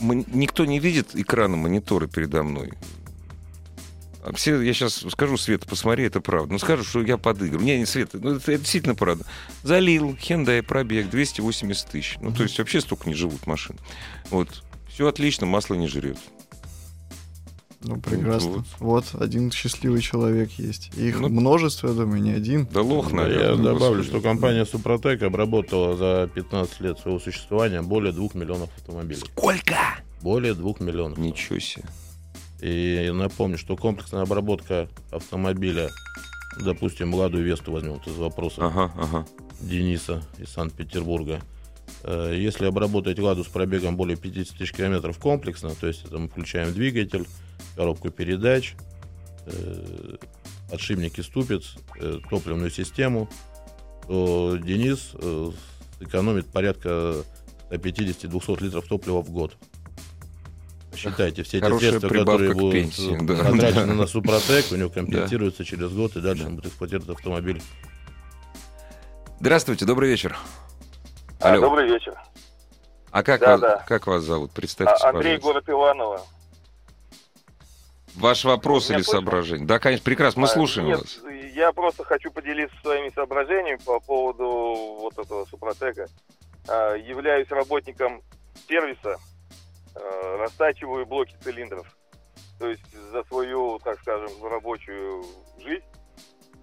никто 0.00 0.64
не 0.64 0.78
видит 0.78 1.14
экрана 1.14 1.56
монитора 1.56 2.06
передо 2.06 2.42
мной. 2.42 2.72
А 4.22 4.32
все, 4.32 4.60
я 4.60 4.72
сейчас 4.72 5.04
скажу, 5.10 5.36
Света, 5.36 5.66
посмотри, 5.66 6.04
это 6.04 6.20
правда. 6.20 6.52
Ну, 6.52 6.58
скажу, 6.58 6.84
что 6.84 7.02
я 7.02 7.16
подыгрываю. 7.16 7.64
Не, 7.64 7.78
не, 7.78 7.86
Света, 7.86 8.18
ну, 8.18 8.36
это, 8.36 8.52
это 8.52 8.60
действительно 8.60 8.94
правда. 8.94 9.24
Залил, 9.62 10.10
Hyundai 10.14 10.62
пробег, 10.62 11.08
280 11.10 11.88
тысяч. 11.88 12.16
Ну, 12.20 12.30
mm-hmm. 12.30 12.36
то 12.36 12.42
есть 12.42 12.58
вообще 12.58 12.80
столько 12.80 13.08
не 13.08 13.14
живут 13.14 13.46
машин. 13.46 13.78
Вот. 14.30 14.64
Все 14.88 15.06
отлично, 15.06 15.46
масло 15.46 15.74
не 15.74 15.86
жрет. 15.86 16.18
Ну, 17.80 18.00
прекрасно. 18.00 18.50
Вот, 18.50 18.64
вот. 18.80 19.12
вот 19.12 19.22
один 19.22 19.52
счастливый 19.52 20.00
человек 20.00 20.50
есть. 20.52 20.90
Их 20.96 21.20
ну, 21.20 21.28
множество, 21.28 21.88
я 21.88 21.94
думаю, 21.94 22.20
не 22.20 22.32
один. 22.32 22.66
Да 22.72 22.82
лох, 22.82 23.12
наверное. 23.12 23.50
Я 23.50 23.72
добавлю, 23.72 24.02
что 24.02 24.20
компания 24.20 24.64
Супротек 24.64 25.22
обработала 25.22 25.96
за 25.96 26.28
15 26.34 26.80
лет 26.80 26.98
своего 26.98 27.20
существования 27.20 27.82
более 27.82 28.12
2 28.12 28.30
миллионов 28.34 28.70
автомобилей. 28.76 29.20
Сколько? 29.20 29.76
Более 30.22 30.54
2 30.54 30.74
миллионов. 30.80 31.18
Ничего 31.18 31.60
себе. 31.60 31.84
И 32.60 33.10
напомню, 33.14 33.56
что 33.56 33.76
комплексная 33.76 34.22
обработка 34.22 34.88
автомобиля, 35.12 35.90
допустим, 36.60 37.14
Ладу 37.14 37.40
Весту 37.40 37.70
возьмем 37.70 37.92
вот 37.92 38.06
из 38.08 38.16
вопроса 38.16 38.66
ага, 38.66 38.92
ага. 38.96 39.26
Дениса 39.60 40.24
из 40.38 40.48
Санкт-Петербурга. 40.48 41.40
Э, 42.04 42.34
если 42.36 42.66
обработать 42.66 43.18
Ладу 43.18 43.44
с 43.44 43.48
пробегом 43.48 43.96
более 43.96 44.16
50 44.16 44.56
тысяч 44.56 44.72
километров 44.72 45.18
комплексно, 45.18 45.70
то 45.70 45.86
есть 45.86 46.04
это 46.04 46.18
мы 46.18 46.28
включаем 46.28 46.72
двигатель, 46.72 47.26
коробку 47.76 48.10
передач, 48.10 48.74
э, 49.46 50.16
подшипники 50.70 51.20
ступиц, 51.20 51.76
э, 52.00 52.18
топливную 52.28 52.70
систему, 52.70 53.28
то 54.06 54.56
Денис 54.56 55.12
экономит 56.00 56.46
порядка 56.46 57.16
150-200 57.70 58.62
литров 58.62 58.86
топлива 58.86 59.20
в 59.20 59.30
год. 59.30 59.56
Считайте, 60.96 61.42
все 61.42 61.58
эти 61.58 61.78
средства, 61.78 62.08
которые 62.08 62.54
будут 62.54 62.72
пенсии, 62.72 63.18
да, 63.22 63.44
потрачены 63.44 63.94
на 63.94 64.06
Супротек, 64.06 64.72
у 64.72 64.76
него 64.76 64.88
компенсируются 64.88 65.58
да. 65.58 65.64
через 65.64 65.92
год, 65.92 66.16
и 66.16 66.20
дальше 66.20 66.44
да. 66.44 66.48
он 66.48 66.56
будет 66.56 66.66
эксплуатировать 66.66 67.10
автомобиль. 67.10 67.62
Здравствуйте, 69.40 69.84
добрый 69.84 70.10
вечер. 70.10 70.36
А, 71.40 71.52
Алло. 71.52 71.60
добрый 71.60 71.88
вечер. 71.88 72.18
А 73.10 73.22
как, 73.22 73.40
да, 73.40 73.52
вас, 73.52 73.60
да. 73.60 73.84
как 73.86 74.06
вас 74.06 74.22
зовут? 74.22 74.52
Представьте, 74.52 74.94
а, 75.04 75.10
Андрей, 75.10 75.36
пожалуйста. 75.38 75.46
город 75.46 75.68
Иваново. 75.68 76.20
Ваш 78.16 78.44
вопрос 78.44 78.90
или 78.90 79.02
соображение? 79.02 79.66
Да, 79.66 79.78
конечно, 79.78 80.04
прекрасно, 80.04 80.42
мы 80.42 80.48
а, 80.48 80.50
слушаем 80.50 80.88
нет, 80.88 81.00
вас. 81.00 81.20
Я 81.54 81.72
просто 81.72 82.04
хочу 82.04 82.32
поделиться 82.32 82.76
своими 82.82 83.10
соображениями 83.10 83.78
по 83.84 84.00
поводу 84.00 84.46
вот 85.00 85.16
этого 85.16 85.44
Супротека. 85.44 86.06
А, 86.66 86.94
являюсь 86.94 87.48
работником 87.50 88.22
сервиса, 88.66 89.18
а, 89.94 90.36
растачиваю 90.38 91.06
блоки 91.06 91.36
цилиндров. 91.42 91.86
То 92.58 92.66
есть 92.66 92.92
за 93.12 93.22
свою, 93.24 93.78
так 93.78 94.00
скажем, 94.00 94.30
рабочую 94.44 95.24
жизнь, 95.60 95.84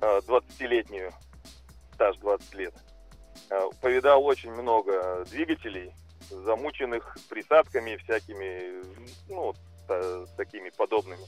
20-летнюю, 0.01 1.13
стаж 1.93 2.17
20 2.17 2.53
лет, 2.55 2.73
повидал 3.81 4.23
очень 4.25 4.51
много 4.51 5.25
двигателей, 5.29 5.91
замученных 6.29 7.17
присадками 7.29 7.97
всякими, 7.97 8.83
ну, 9.29 9.53
такими 10.37 10.71
подобными. 10.75 11.25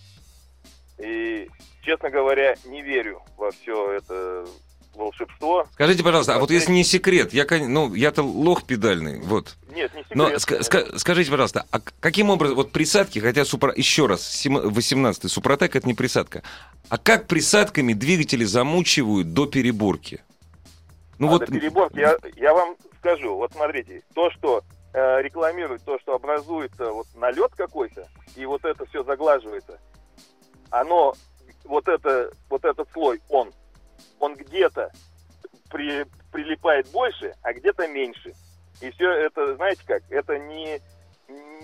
И, 1.00 1.48
честно 1.84 2.10
говоря, 2.10 2.56
не 2.66 2.82
верю 2.82 3.22
во 3.38 3.52
все 3.52 3.92
это 3.94 4.48
волшебство. 4.96 5.68
Скажите, 5.74 6.04
пожалуйста, 6.04 6.36
а 6.36 6.40
вот 6.40 6.50
если 6.50 6.72
не 6.72 6.84
секрет, 6.84 7.34
я, 7.34 7.46
ну, 7.50 7.94
я-то 7.94 8.24
лох 8.24 8.64
педальный, 8.64 9.20
вот. 9.20 9.56
Нет, 9.70 9.94
не 9.94 10.02
секрет. 10.02 10.18
Но 10.18 10.30
ска- 10.34 10.60
ска- 10.62 10.98
скажите, 10.98 11.30
пожалуйста, 11.30 11.66
а 11.70 11.80
каким 12.00 12.32
образом, 12.32 12.56
вот 12.56 12.72
присадки, 12.72 13.20
хотя 13.20 13.46
супра... 13.46 13.72
еще 13.76 14.08
раз, 14.08 14.46
18-й 14.46 15.30
Супротек 15.30 15.76
это 15.76 15.88
не 15.88 15.94
присадка, 15.94 16.42
а 16.90 16.98
как 16.98 17.28
присадками 17.28 17.94
двигатели 17.94 18.44
замучивают 18.44 19.34
до 19.34 19.46
переборки? 19.46 20.22
Ну 21.20 21.28
а 21.28 21.32
вот... 21.32 21.46
Переборки, 21.48 22.00
я, 22.00 22.18
я 22.36 22.54
вам 22.54 22.76
скажу, 23.00 23.36
вот 23.36 23.54
смотрите, 23.54 24.04
то, 24.14 24.30
что 24.32 24.64
э, 24.94 25.22
рекламирует, 25.22 25.84
то, 25.84 26.00
что 26.00 26.16
образуется 26.16 26.92
вот 26.92 27.08
налет 27.16 27.54
какой-то, 27.56 28.08
и 28.36 28.46
вот 28.46 28.64
это 28.66 28.86
все 28.86 29.04
заглаживается, 29.04 29.80
оно, 30.70 31.14
вот, 31.64 31.88
это, 31.88 32.32
вот 32.50 32.66
этот 32.66 32.90
слой, 32.92 33.22
он, 33.30 33.52
он 34.20 34.36
где-то 34.36 34.92
при, 35.70 36.06
прилипает 36.32 36.90
больше, 36.92 37.34
а 37.42 37.54
где-то 37.54 37.88
меньше. 37.88 38.34
И 38.82 38.92
все 38.92 39.10
это, 39.12 39.56
знаете 39.56 39.82
как, 39.86 40.04
это 40.10 40.38
не, 40.38 40.80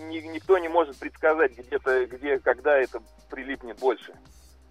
не, 0.07 0.21
никто 0.27 0.57
не 0.57 0.67
может 0.67 0.97
предсказать 0.97 1.55
где-то, 1.55 2.07
где, 2.07 2.39
когда 2.39 2.77
это 2.77 3.01
прилипнет 3.29 3.79
больше. 3.79 4.13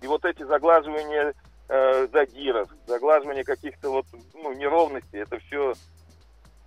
И 0.01 0.07
вот 0.07 0.25
эти 0.25 0.43
заглаживания 0.43 1.35
э, 1.73 2.07
задиров, 2.13 2.69
заглаживание 2.87 3.45
каких-то 3.45 3.91
вот 3.91 4.07
ну, 4.35 4.53
неровностей, 4.53 5.21
это 5.21 5.39
все 5.39 5.73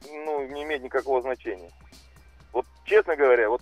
ну, 0.04 0.48
не 0.48 0.64
имеет 0.64 0.84
никакого 0.84 1.22
значения. 1.22 1.72
Вот 2.52 2.66
честно 2.86 3.16
говоря, 3.16 3.50
вот 3.50 3.62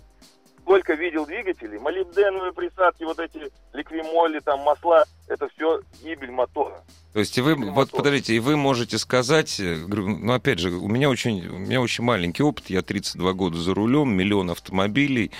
сколько 0.62 0.94
видел 0.94 1.26
двигателей, 1.26 1.78
молибденовые 1.78 2.54
присадки, 2.54 3.04
вот 3.04 3.18
эти 3.18 3.50
ликвимоли, 3.74 4.40
там 4.40 4.60
масла, 4.60 5.04
это 5.28 5.48
все 5.50 5.82
гибель 6.02 6.30
мотора. 6.30 6.82
То 7.12 7.20
есть 7.20 7.36
и 7.36 7.42
вы, 7.42 7.54
гибель 7.54 7.66
вот 7.66 7.76
мотора. 7.76 7.98
подождите, 7.98 8.34
и 8.34 8.38
вы 8.38 8.56
можете 8.56 8.96
сказать, 8.96 9.60
э, 9.60 9.76
ну 9.86 10.32
опять 10.32 10.60
же, 10.60 10.70
у 10.70 10.88
меня 10.88 11.10
очень, 11.10 11.46
у 11.46 11.58
меня 11.58 11.82
очень 11.82 12.04
маленький 12.04 12.42
опыт, 12.42 12.70
я 12.70 12.80
32 12.80 13.32
года 13.34 13.58
за 13.58 13.74
рулем, 13.74 14.10
миллион 14.16 14.50
автомобилей, 14.50 15.30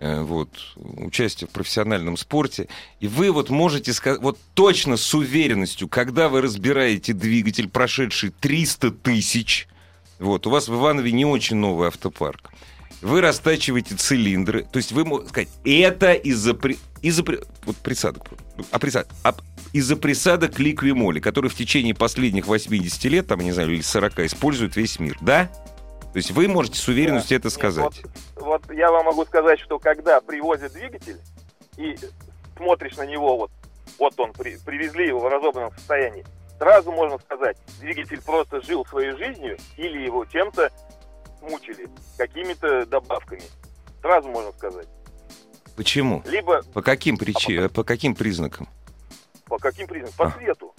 вот, 0.00 0.50
участие 0.76 1.48
в 1.48 1.50
профессиональном 1.50 2.16
спорте, 2.16 2.68
и 3.00 3.08
вы 3.08 3.30
вот 3.30 3.50
можете 3.50 3.92
сказать, 3.92 4.20
вот 4.20 4.38
точно 4.54 4.96
с 4.96 5.14
уверенностью, 5.14 5.88
когда 5.88 6.28
вы 6.28 6.42
разбираете 6.42 7.12
двигатель, 7.12 7.68
прошедший 7.68 8.30
300 8.30 8.90
тысяч, 8.90 9.68
вот, 10.18 10.46
у 10.46 10.50
вас 10.50 10.68
в 10.68 10.74
Иванове 10.74 11.12
не 11.12 11.24
очень 11.24 11.56
новый 11.56 11.88
автопарк, 11.88 12.50
вы 13.02 13.20
растачиваете 13.20 13.94
цилиндры, 13.94 14.66
то 14.70 14.78
есть 14.78 14.92
вы 14.92 15.04
можете 15.04 15.30
сказать, 15.30 15.48
это 15.64 16.12
из-за 16.12 16.56
из-за 17.02 17.24
вот 17.64 17.76
присадок, 17.76 18.24
а 18.70 18.78
присадок, 18.78 19.12
а 19.22 19.34
из-за 19.72 19.96
присадок 19.96 20.58
ликвимоли, 20.58 21.20
который 21.20 21.50
в 21.50 21.54
течение 21.54 21.94
последних 21.94 22.46
80 22.46 23.04
лет, 23.04 23.26
там, 23.26 23.40
не 23.40 23.52
знаю, 23.52 23.72
или 23.72 23.82
40, 23.82 24.20
использует 24.20 24.76
весь 24.76 24.98
мир, 24.98 25.16
да? 25.20 25.50
То 26.16 26.18
есть 26.18 26.30
вы 26.30 26.48
можете 26.48 26.78
с 26.78 26.88
уверенностью 26.88 27.38
да. 27.38 27.40
это 27.40 27.50
сказать. 27.50 28.02
Вот, 28.36 28.62
вот 28.64 28.72
я 28.72 28.90
вам 28.90 29.04
могу 29.04 29.26
сказать, 29.26 29.60
что 29.60 29.78
когда 29.78 30.18
привозят 30.22 30.72
двигатель 30.72 31.20
и 31.76 31.94
смотришь 32.56 32.96
на 32.96 33.04
него, 33.04 33.36
вот, 33.36 33.50
вот 33.98 34.18
он, 34.18 34.32
при, 34.32 34.56
привезли 34.56 35.08
его 35.08 35.20
в 35.20 35.28
разобранном 35.28 35.72
состоянии, 35.72 36.24
сразу 36.56 36.90
можно 36.90 37.18
сказать, 37.18 37.58
двигатель 37.80 38.22
просто 38.22 38.62
жил 38.62 38.86
своей 38.86 39.14
жизнью 39.14 39.58
или 39.76 39.98
его 40.06 40.24
чем-то 40.24 40.70
мучили 41.42 41.86
какими-то 42.16 42.86
добавками. 42.86 43.42
Сразу 44.00 44.30
можно 44.30 44.52
сказать. 44.52 44.88
Почему? 45.76 46.22
Либо... 46.24 46.62
По 46.72 46.80
каким 46.80 47.18
причинам, 47.18 47.66
а 47.66 47.68
по... 47.68 47.74
по 47.74 47.84
каким 47.84 48.14
признакам? 48.14 48.70
По 49.44 49.58
каким 49.58 49.86
признакам? 49.86 50.16
По 50.16 50.26
а. 50.28 50.30
цвету. 50.30 50.74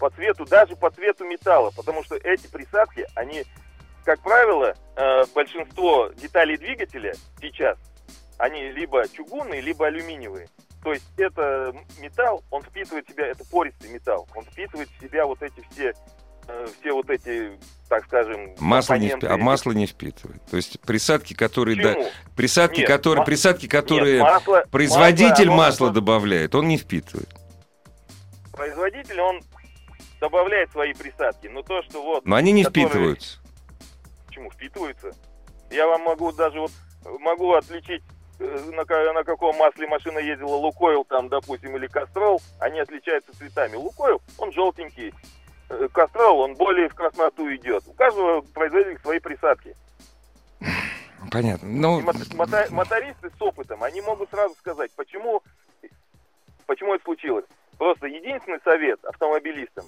По 0.00 0.10
цвету, 0.10 0.44
даже 0.44 0.74
по 0.74 0.90
цвету 0.90 1.24
металла. 1.24 1.70
Потому 1.76 2.02
что 2.02 2.16
эти 2.16 2.48
присадки, 2.48 3.06
они, 3.14 3.44
как 4.06 4.20
правило, 4.20 4.74
э, 4.96 5.24
большинство 5.34 6.10
деталей 6.16 6.56
двигателя 6.56 7.14
сейчас, 7.40 7.76
они 8.38 8.70
либо 8.70 9.06
чугунные, 9.08 9.60
либо 9.60 9.86
алюминиевые. 9.86 10.48
То 10.82 10.92
есть 10.92 11.04
это 11.18 11.74
металл, 11.98 12.42
он 12.50 12.62
впитывает 12.62 13.06
в 13.06 13.12
себя, 13.12 13.26
это 13.26 13.44
пористый 13.50 13.90
металл, 13.90 14.26
он 14.34 14.44
впитывает 14.44 14.88
в 14.88 15.00
себя 15.00 15.26
вот 15.26 15.42
эти 15.42 15.60
все 15.70 15.92
Э, 16.48 16.66
все 16.78 16.92
вот 16.92 17.10
эти, 17.10 17.58
так 17.88 18.04
скажем, 18.04 18.54
масло 18.60 18.94
не, 18.94 19.08
впи... 19.08 19.26
а 19.26 19.36
масло 19.36 19.72
не 19.72 19.86
впитывает. 19.86 20.40
То 20.48 20.56
есть 20.56 20.78
присадки, 20.80 21.34
которые, 21.34 21.82
да, 21.82 22.10
присадки, 22.36 22.80
нет, 22.80 22.88
которые, 22.88 23.20
ма... 23.20 23.24
присадки, 23.24 23.66
которые 23.66 24.18
нет, 24.20 24.22
масло, 24.22 24.64
производитель 24.70 25.48
масло, 25.48 25.56
масла 25.56 25.90
добавляет, 25.90 26.54
он 26.54 26.68
не 26.68 26.78
впитывает. 26.78 27.28
Производитель 28.52 29.20
он 29.20 29.40
добавляет 30.20 30.70
свои 30.70 30.94
присадки, 30.94 31.48
но 31.48 31.62
то, 31.62 31.82
что 31.82 32.00
вот. 32.02 32.24
Но 32.24 32.36
они 32.36 32.52
не 32.52 32.62
которые... 32.62 32.86
впитываются. 32.86 33.38
Почему? 34.36 34.50
Впитываются. 34.50 35.10
Я 35.70 35.86
вам 35.86 36.02
могу 36.02 36.32
даже 36.32 36.60
вот 36.60 36.70
могу 37.20 37.54
отличить 37.54 38.02
э, 38.38 38.70
на, 38.72 39.12
на 39.12 39.24
каком 39.24 39.56
масле 39.56 39.86
машина 39.86 40.18
ездила, 40.18 40.54
Лукойл 40.54 41.04
там, 41.04 41.28
допустим, 41.28 41.76
или 41.76 41.86
Кастрол, 41.86 42.40
они 42.60 42.80
отличаются 42.80 43.36
цветами. 43.36 43.76
Лукойл, 43.76 44.20
он 44.38 44.52
желтенький, 44.52 45.14
э, 45.70 45.88
Кастрол, 45.92 46.40
он 46.40 46.54
более 46.54 46.88
в 46.88 46.94
красноту 46.94 47.54
идет. 47.54 47.84
У 47.86 47.92
каждого 47.94 48.42
производителя 48.42 48.98
свои 49.00 49.18
присадки. 49.18 49.74
Понятно. 51.30 51.68
Ну... 51.68 52.00
Мото- 52.00 52.70
мотористы 52.70 53.30
с 53.30 53.42
опытом, 53.42 53.82
они 53.82 54.00
могут 54.00 54.30
сразу 54.30 54.54
сказать, 54.56 54.90
почему, 54.96 55.42
почему 56.66 56.94
это 56.94 57.04
случилось. 57.04 57.44
Просто 57.78 58.06
единственный 58.06 58.60
совет 58.62 59.04
автомобилистам, 59.04 59.86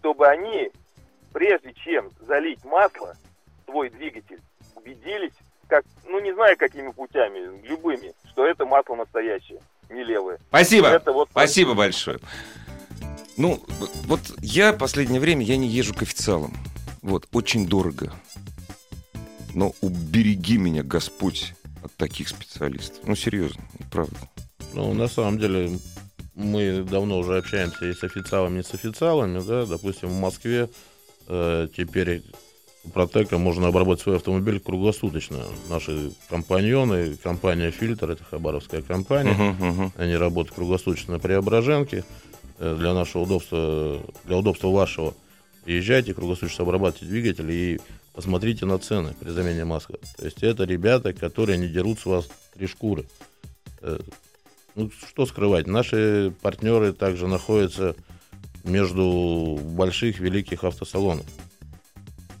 чтобы 0.00 0.26
они, 0.26 0.70
прежде 1.32 1.72
чем 1.74 2.10
залить 2.20 2.64
масло 2.64 3.14
свой 3.64 3.90
двигатель, 3.90 4.40
убедились, 4.74 5.32
как, 5.68 5.84
ну 6.06 6.20
не 6.20 6.32
знаю 6.32 6.56
какими 6.56 6.90
путями, 6.90 7.66
любыми, 7.66 8.12
что 8.30 8.46
это 8.46 8.66
масло 8.66 8.94
настоящее, 8.96 9.60
не 9.90 10.04
левое. 10.04 10.38
Спасибо. 10.48 10.88
Это 10.88 11.12
вот... 11.12 11.28
Спасибо 11.30 11.74
большое. 11.74 12.18
Ну, 13.36 13.60
вот 14.06 14.20
я 14.40 14.72
в 14.72 14.78
последнее 14.78 15.20
время 15.20 15.44
я 15.44 15.56
не 15.56 15.66
езжу 15.66 15.94
к 15.94 16.02
официалам. 16.02 16.54
Вот, 17.02 17.26
очень 17.32 17.66
дорого. 17.66 18.12
Но 19.54 19.74
убереги 19.80 20.56
меня, 20.56 20.82
Господь, 20.82 21.54
от 21.82 21.94
таких 21.96 22.28
специалистов. 22.28 22.98
Ну, 23.04 23.14
серьезно, 23.16 23.62
правда. 23.90 24.16
Ну, 24.72 24.94
на 24.94 25.08
самом 25.08 25.38
деле, 25.38 25.78
мы 26.34 26.82
давно 26.82 27.18
уже 27.18 27.38
общаемся 27.38 27.86
и 27.86 27.92
с 27.92 28.02
официалами, 28.02 28.60
и 28.60 28.62
с 28.62 28.72
официалами, 28.74 29.40
да, 29.40 29.66
допустим, 29.66 30.08
в 30.08 30.20
Москве 30.20 30.68
э, 31.28 31.68
теперь 31.76 32.22
Протека 32.92 33.38
можно 33.38 33.68
обработать 33.68 34.02
свой 34.02 34.16
автомобиль 34.16 34.60
круглосуточно. 34.60 35.38
Наши 35.68 36.12
компаньоны, 36.28 37.16
компания 37.16 37.70
«Фильтр», 37.70 38.10
это 38.10 38.24
хабаровская 38.24 38.82
компания, 38.82 39.32
uh-huh, 39.32 39.58
uh-huh. 39.58 39.92
они 39.96 40.16
работают 40.16 40.54
круглосуточно 40.54 41.14
на 41.14 41.18
Преображенке. 41.18 42.04
Э, 42.58 42.76
для 42.78 42.94
нашего 42.94 43.22
удобства, 43.22 44.00
для 44.24 44.36
удобства 44.36 44.68
вашего, 44.68 45.14
езжайте, 45.66 46.14
круглосуточно 46.14 46.62
обрабатывайте 46.62 47.06
двигатель 47.06 47.50
и 47.50 47.80
посмотрите 48.12 48.64
на 48.64 48.78
цены 48.78 49.14
при 49.18 49.30
замене 49.30 49.64
масла. 49.64 49.98
То 50.16 50.24
есть 50.24 50.42
это 50.42 50.64
ребята, 50.64 51.12
которые 51.12 51.58
не 51.58 51.68
дерут 51.68 51.98
с 51.98 52.06
вас 52.06 52.28
три 52.54 52.66
шкуры. 52.68 53.06
Э, 53.80 53.98
ну, 54.76 54.90
что 55.08 55.26
скрывать, 55.26 55.66
наши 55.66 56.32
партнеры 56.42 56.92
также 56.92 57.26
находятся 57.26 57.96
между 58.62 59.58
больших 59.62 60.20
великих 60.20 60.64
автосалонов. 60.64 61.26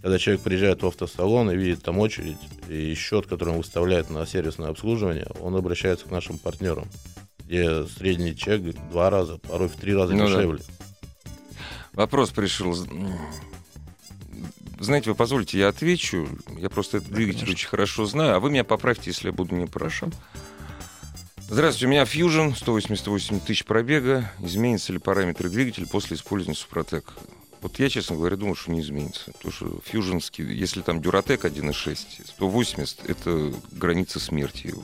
Когда 0.04 0.18
человек 0.18 0.42
приезжает 0.42 0.82
в 0.82 0.86
автосалон 0.86 1.50
и 1.50 1.56
видит 1.56 1.82
там 1.82 1.98
очередь 1.98 2.36
и 2.68 2.92
счет, 2.92 3.26
который 3.26 3.54
он 3.54 3.56
выставляет 3.56 4.10
на 4.10 4.26
сервисное 4.26 4.68
обслуживание, 4.68 5.26
он 5.40 5.56
обращается 5.56 6.04
к 6.04 6.10
нашим 6.10 6.36
партнерам, 6.36 6.90
где 7.38 7.86
средний 7.86 8.36
чек 8.36 8.60
два 8.90 9.08
раза, 9.08 9.38
порой 9.38 9.68
в 9.68 9.76
три 9.76 9.94
раза 9.94 10.12
ну, 10.12 10.26
дешевле. 10.26 10.58
Да. 10.58 11.32
Вопрос 11.94 12.32
пришел. 12.32 12.76
Знаете, 14.78 15.08
вы 15.08 15.16
позволите, 15.16 15.58
я 15.58 15.68
отвечу. 15.68 16.28
Я 16.58 16.68
просто 16.68 16.98
этот 16.98 17.08
двигатель 17.08 17.38
Конечно. 17.38 17.54
очень 17.54 17.68
хорошо 17.68 18.04
знаю, 18.04 18.36
а 18.36 18.40
вы 18.40 18.50
меня 18.50 18.64
поправьте, 18.64 19.04
если 19.06 19.28
я 19.28 19.32
буду 19.32 19.54
не 19.54 19.64
прав. 19.64 20.02
Здравствуйте, 21.48 21.86
у 21.86 21.88
меня 21.88 22.02
Fusion, 22.02 22.54
188 22.54 23.40
тысяч 23.40 23.64
пробега. 23.64 24.30
Изменятся 24.38 24.92
ли 24.92 24.98
параметры 24.98 25.48
двигателя 25.48 25.86
после 25.86 26.18
использования 26.18 26.58
Супротек? 26.58 27.14
Вот 27.64 27.78
я, 27.78 27.88
честно 27.88 28.16
говоря, 28.16 28.36
думаю, 28.36 28.56
что 28.56 28.70
не 28.72 28.82
изменится. 28.82 29.32
Потому 29.32 29.52
что 29.52 29.80
фьюженский, 29.86 30.44
если 30.44 30.82
там 30.82 31.00
Дюратек 31.00 31.46
1.6, 31.46 31.96
180 32.26 33.08
это 33.08 33.54
граница 33.72 34.20
смерти. 34.20 34.74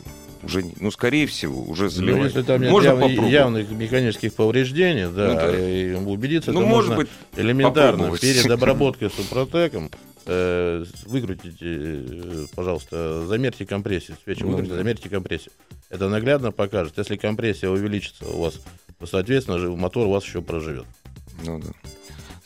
Уже, 0.43 0.64
ну, 0.81 0.90
скорее 0.90 1.27
всего, 1.27 1.62
уже 1.62 1.90
заливать. 1.90 2.19
Ну, 2.19 2.25
если 2.25 2.43
там 2.43 2.62
нет 2.62 2.71
можно 2.71 3.05
яв, 3.05 3.29
явных 3.29 3.71
механических 3.71 4.33
повреждений, 4.33 5.12
да, 5.14 5.29
ну, 5.29 5.35
да. 5.35 5.69
И 5.69 5.93
убедиться, 5.93 6.53
ну, 6.53 6.61
это 6.61 6.69
может 6.71 6.88
можно 6.88 6.97
быть, 7.05 7.11
элементарно 7.37 8.16
перед 8.16 8.51
обработкой 8.51 9.11
супротеком 9.14 9.90
э, 10.25 10.83
выкрутите, 11.05 11.59
э, 11.61 12.47
пожалуйста, 12.55 13.27
замерьте 13.27 13.66
компрессию, 13.66 14.16
свечи 14.25 14.43
ну, 14.43 14.53
выкрутите, 14.53 14.73
да. 14.73 14.79
замерьте 14.79 15.11
компрессию. 15.11 15.53
Это 15.90 16.09
наглядно 16.09 16.51
покажет. 16.51 16.97
Если 16.97 17.16
компрессия 17.16 17.69
увеличится 17.69 18.25
у 18.27 18.40
вас, 18.40 18.59
то, 18.99 19.05
соответственно, 19.05 19.59
мотор 19.77 20.07
у 20.07 20.12
вас 20.12 20.25
еще 20.25 20.40
проживет. 20.40 20.87
Ну 21.45 21.59
да. 21.59 21.69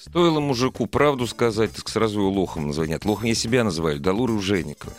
Стоило 0.06 0.38
мужику 0.38 0.86
правду 0.86 1.26
сказать, 1.26 1.72
так 1.72 1.88
сразу 1.88 2.20
его 2.20 2.30
лохом 2.30 2.66
назвонят. 2.66 3.06
Лохом 3.06 3.24
я 3.24 3.34
себя 3.34 3.64
называю, 3.64 3.98
Далуру 3.98 4.38
Женикова. 4.38 4.92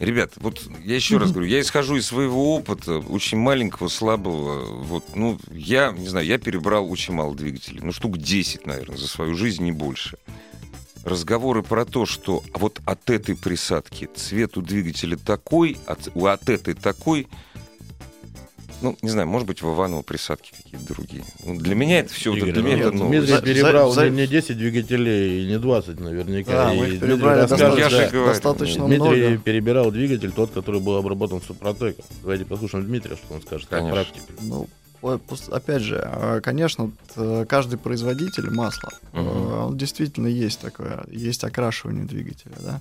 Ребят, 0.00 0.32
вот 0.34 0.60
я 0.84 0.96
еще 0.96 1.18
раз 1.18 1.30
говорю, 1.30 1.48
я 1.48 1.60
исхожу 1.60 1.94
из 1.94 2.06
своего 2.06 2.56
опыта, 2.56 2.98
очень 2.98 3.38
маленького, 3.38 3.86
слабого. 3.86 4.64
Вот, 4.82 5.14
ну, 5.14 5.38
я, 5.52 5.92
не 5.92 6.08
знаю, 6.08 6.26
я 6.26 6.38
перебрал 6.38 6.90
очень 6.90 7.14
мало 7.14 7.36
двигателей. 7.36 7.78
Ну, 7.84 7.92
штук 7.92 8.18
10, 8.18 8.66
наверное, 8.66 8.96
за 8.96 9.06
свою 9.06 9.36
жизнь, 9.36 9.62
не 9.62 9.70
больше. 9.70 10.18
Разговоры 11.04 11.62
про 11.62 11.84
то, 11.84 12.04
что 12.04 12.42
вот 12.52 12.80
от 12.84 13.10
этой 13.10 13.36
присадки 13.36 14.08
цвет 14.12 14.56
у 14.56 14.60
двигателя 14.60 15.16
такой, 15.16 15.76
от, 15.86 16.08
от 16.16 16.48
этой 16.48 16.74
такой, 16.74 17.28
ну, 18.80 18.96
не 19.02 19.10
знаю, 19.10 19.26
может 19.26 19.46
быть, 19.46 19.62
в 19.62 19.74
Иваново 19.74 20.02
присадки 20.02 20.52
какие-то 20.56 20.86
другие. 20.86 21.24
Ну, 21.44 21.58
для 21.58 21.74
меня 21.74 22.00
это 22.00 22.12
все, 22.12 22.34
Игорь, 22.34 22.52
для 22.52 22.62
меня 22.62 22.78
это 22.78 22.92
новость. 22.92 23.26
Дмитрий 23.26 23.54
перебрал 23.54 23.90
за, 23.90 24.02
за... 24.02 24.10
не 24.10 24.26
10 24.26 24.56
двигателей, 24.56 25.46
не 25.46 25.58
20 25.58 25.98
наверняка. 25.98 26.70
А, 26.70 26.74
мы 26.74 26.88
их 26.88 27.00
перебрали 27.00 27.46
достаточно, 27.46 28.10
да, 28.10 28.26
достаточно 28.26 28.86
Дмитрий 28.86 28.96
много. 28.98 29.16
Дмитрий 29.16 29.38
перебирал 29.38 29.90
двигатель, 29.90 30.32
тот, 30.32 30.52
который 30.52 30.80
был 30.80 30.96
обработан 30.96 31.42
супротеком. 31.42 32.04
Давайте 32.22 32.44
послушаем 32.44 32.84
Дмитрия, 32.84 33.16
что 33.16 33.34
он 33.34 33.42
скажет 33.42 33.68
Конечно. 33.68 33.92
практике. 33.92 34.32
Ну, 34.42 34.68
опять 35.50 35.82
же, 35.82 36.00
а, 36.04 36.40
конечно, 36.40 36.92
каждый 37.48 37.78
производитель 37.78 38.50
масла, 38.50 38.90
угу. 39.12 39.20
он 39.20 39.76
действительно 39.76 40.28
есть 40.28 40.60
такое, 40.60 41.04
есть 41.10 41.42
окрашивание 41.42 42.04
двигателя, 42.04 42.54
да 42.60 42.80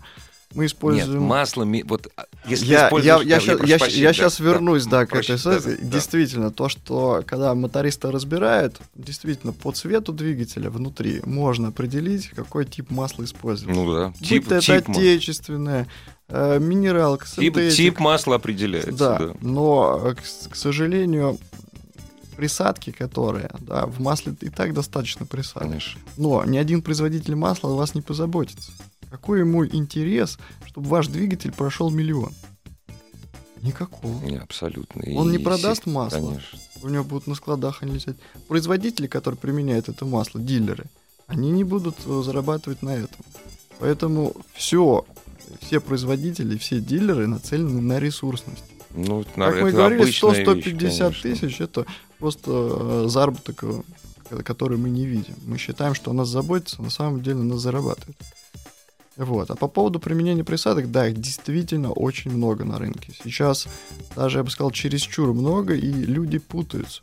мы 0.53 0.65
используем... 0.65 1.19
Нет, 1.19 1.29
масло, 1.29 1.67
вот 1.85 2.07
а, 2.15 2.25
если 2.45 2.67
я, 2.67 2.89
я, 2.89 3.21
я, 3.21 3.37
я, 3.37 3.55
я, 3.65 3.77
я, 3.85 4.13
сейчас 4.13 4.39
вернусь, 4.39 4.85
да, 4.85 5.01
да 5.01 5.05
к 5.05 5.15
этой 5.15 5.37
ситуации. 5.37 5.75
Да, 5.75 5.87
действительно, 5.87 6.51
то, 6.51 6.69
что 6.69 7.23
когда 7.25 7.53
моториста 7.53 8.11
разбирают, 8.11 8.79
действительно, 8.95 9.53
по 9.53 9.71
цвету 9.71 10.13
двигателя 10.13 10.69
внутри 10.69 11.21
можно 11.25 11.69
определить, 11.69 12.29
какой 12.29 12.65
тип 12.65 12.89
масла 12.91 13.25
использовать. 13.25 13.75
Ну 13.75 13.93
да, 13.93 14.13
тип, 14.21 14.47
Будь 14.47 14.69
это 14.69 14.91
отечественное, 14.91 15.87
э, 16.29 16.59
минералка, 16.59 17.27
тип, 17.27 17.57
тип 17.71 17.99
масла 17.99 18.35
определяется. 18.35 18.91
Да, 18.93 19.17
да. 19.19 19.33
но, 19.41 20.01
э, 20.03 20.15
к, 20.15 20.51
к 20.51 20.55
сожалению, 20.55 21.37
присадки, 22.37 22.91
которые, 22.91 23.49
да, 23.59 23.85
в 23.85 23.99
масле 23.99 24.33
и 24.41 24.49
так 24.49 24.73
достаточно 24.73 25.25
присадок. 25.25 25.69
Конечно. 25.69 25.99
Но 26.15 26.45
ни 26.45 26.57
один 26.57 26.81
производитель 26.81 27.35
масла 27.35 27.71
о 27.71 27.75
вас 27.75 27.95
не 27.95 28.01
позаботится. 28.01 28.71
Какой 29.17 29.39
ему 29.39 29.65
интерес, 29.65 30.37
чтобы 30.67 30.89
ваш 30.89 31.07
двигатель 31.07 31.51
прошел 31.51 31.89
миллион? 31.89 32.31
Никакого. 33.63 34.23
Не, 34.23 34.37
абсолютно. 34.37 35.01
Он 35.17 35.29
и 35.29 35.37
не 35.37 35.43
продаст 35.43 35.85
си... 35.85 35.89
масло. 35.89 36.19
Конечно. 36.19 36.59
У 36.83 36.89
него 36.89 37.03
будут 37.03 37.25
на 37.25 37.33
складах 37.33 37.81
они 37.81 37.95
лететь. 37.95 38.15
Производители, 38.47 39.07
которые 39.07 39.39
применяют 39.39 39.89
это 39.89 40.05
масло, 40.05 40.39
дилеры, 40.39 40.85
они 41.25 41.49
не 41.49 41.63
будут 41.63 41.95
э, 42.05 42.21
зарабатывать 42.23 42.83
на 42.83 42.91
этом. 42.91 43.25
Поэтому 43.79 44.35
все, 44.53 45.03
все 45.61 45.79
производители, 45.79 46.55
все 46.55 46.79
дилеры 46.79 47.25
нацелены 47.25 47.81
на 47.81 47.99
ресурсность. 47.99 48.63
Ну, 48.91 49.25
как 49.35 49.61
мы 49.63 49.71
говорили, 49.71 50.03
100-150 50.05 51.21
тысяч 51.23 51.59
это 51.59 51.87
просто 52.19 52.51
э, 52.51 53.05
заработок, 53.07 53.63
э, 53.63 54.43
который 54.43 54.77
мы 54.77 54.91
не 54.91 55.07
видим. 55.07 55.33
Мы 55.47 55.57
считаем, 55.57 55.95
что 55.95 56.11
о 56.11 56.13
нас 56.13 56.29
заботится, 56.29 56.83
на 56.83 56.91
самом 56.91 57.23
деле 57.23 57.37
нас 57.37 57.61
зарабатывает. 57.61 58.15
Вот. 59.17 59.49
А 59.49 59.55
по 59.55 59.67
поводу 59.67 59.99
применения 59.99 60.43
присадок, 60.43 60.91
да, 60.91 61.07
их 61.07 61.19
действительно 61.19 61.91
очень 61.91 62.31
много 62.31 62.63
на 62.63 62.77
рынке. 62.77 63.11
Сейчас 63.23 63.67
даже, 64.15 64.39
я 64.39 64.43
бы 64.43 64.51
сказал, 64.51 64.71
чересчур 64.71 65.33
много, 65.33 65.73
и 65.73 65.91
люди 65.91 66.37
путаются. 66.37 67.01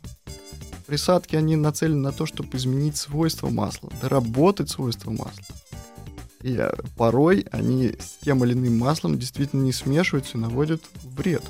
Присадки, 0.87 1.35
они 1.35 1.55
нацелены 1.55 1.99
на 1.99 2.11
то, 2.11 2.25
чтобы 2.25 2.55
изменить 2.57 2.95
свойства 2.95 3.49
масла, 3.49 3.91
доработать 4.01 4.69
свойства 4.69 5.11
масла. 5.11 5.43
И 6.41 6.55
э, 6.57 6.71
порой 6.95 7.47
они 7.51 7.95
с 7.99 8.23
тем 8.23 8.45
или 8.45 8.53
иным 8.53 8.77
маслом 8.77 9.17
действительно 9.17 9.63
не 9.63 9.73
смешиваются 9.73 10.37
и 10.37 10.41
наводят 10.41 10.83
вред. 11.03 11.43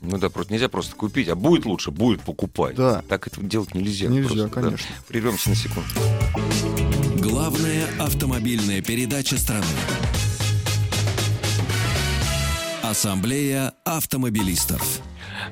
Ну 0.00 0.18
да, 0.18 0.28
просто 0.28 0.52
нельзя 0.52 0.68
просто 0.68 0.94
купить, 0.94 1.28
а 1.28 1.34
будет 1.34 1.64
лучше, 1.64 1.90
будет 1.90 2.20
покупать. 2.20 2.76
Да. 2.76 3.02
Так 3.08 3.26
это 3.26 3.40
делать 3.40 3.74
нельзя. 3.74 4.08
Нельзя, 4.08 4.28
просто, 4.28 4.48
конечно. 4.50 4.86
Да. 4.96 5.04
Прервемся 5.08 5.48
на 5.48 5.56
секунду. 5.56 5.88
Главная 7.48 7.86
автомобильная 7.98 8.82
передача 8.82 9.38
страны. 9.38 9.64
Ассамблея 12.82 13.72
автомобилистов. 13.84 15.00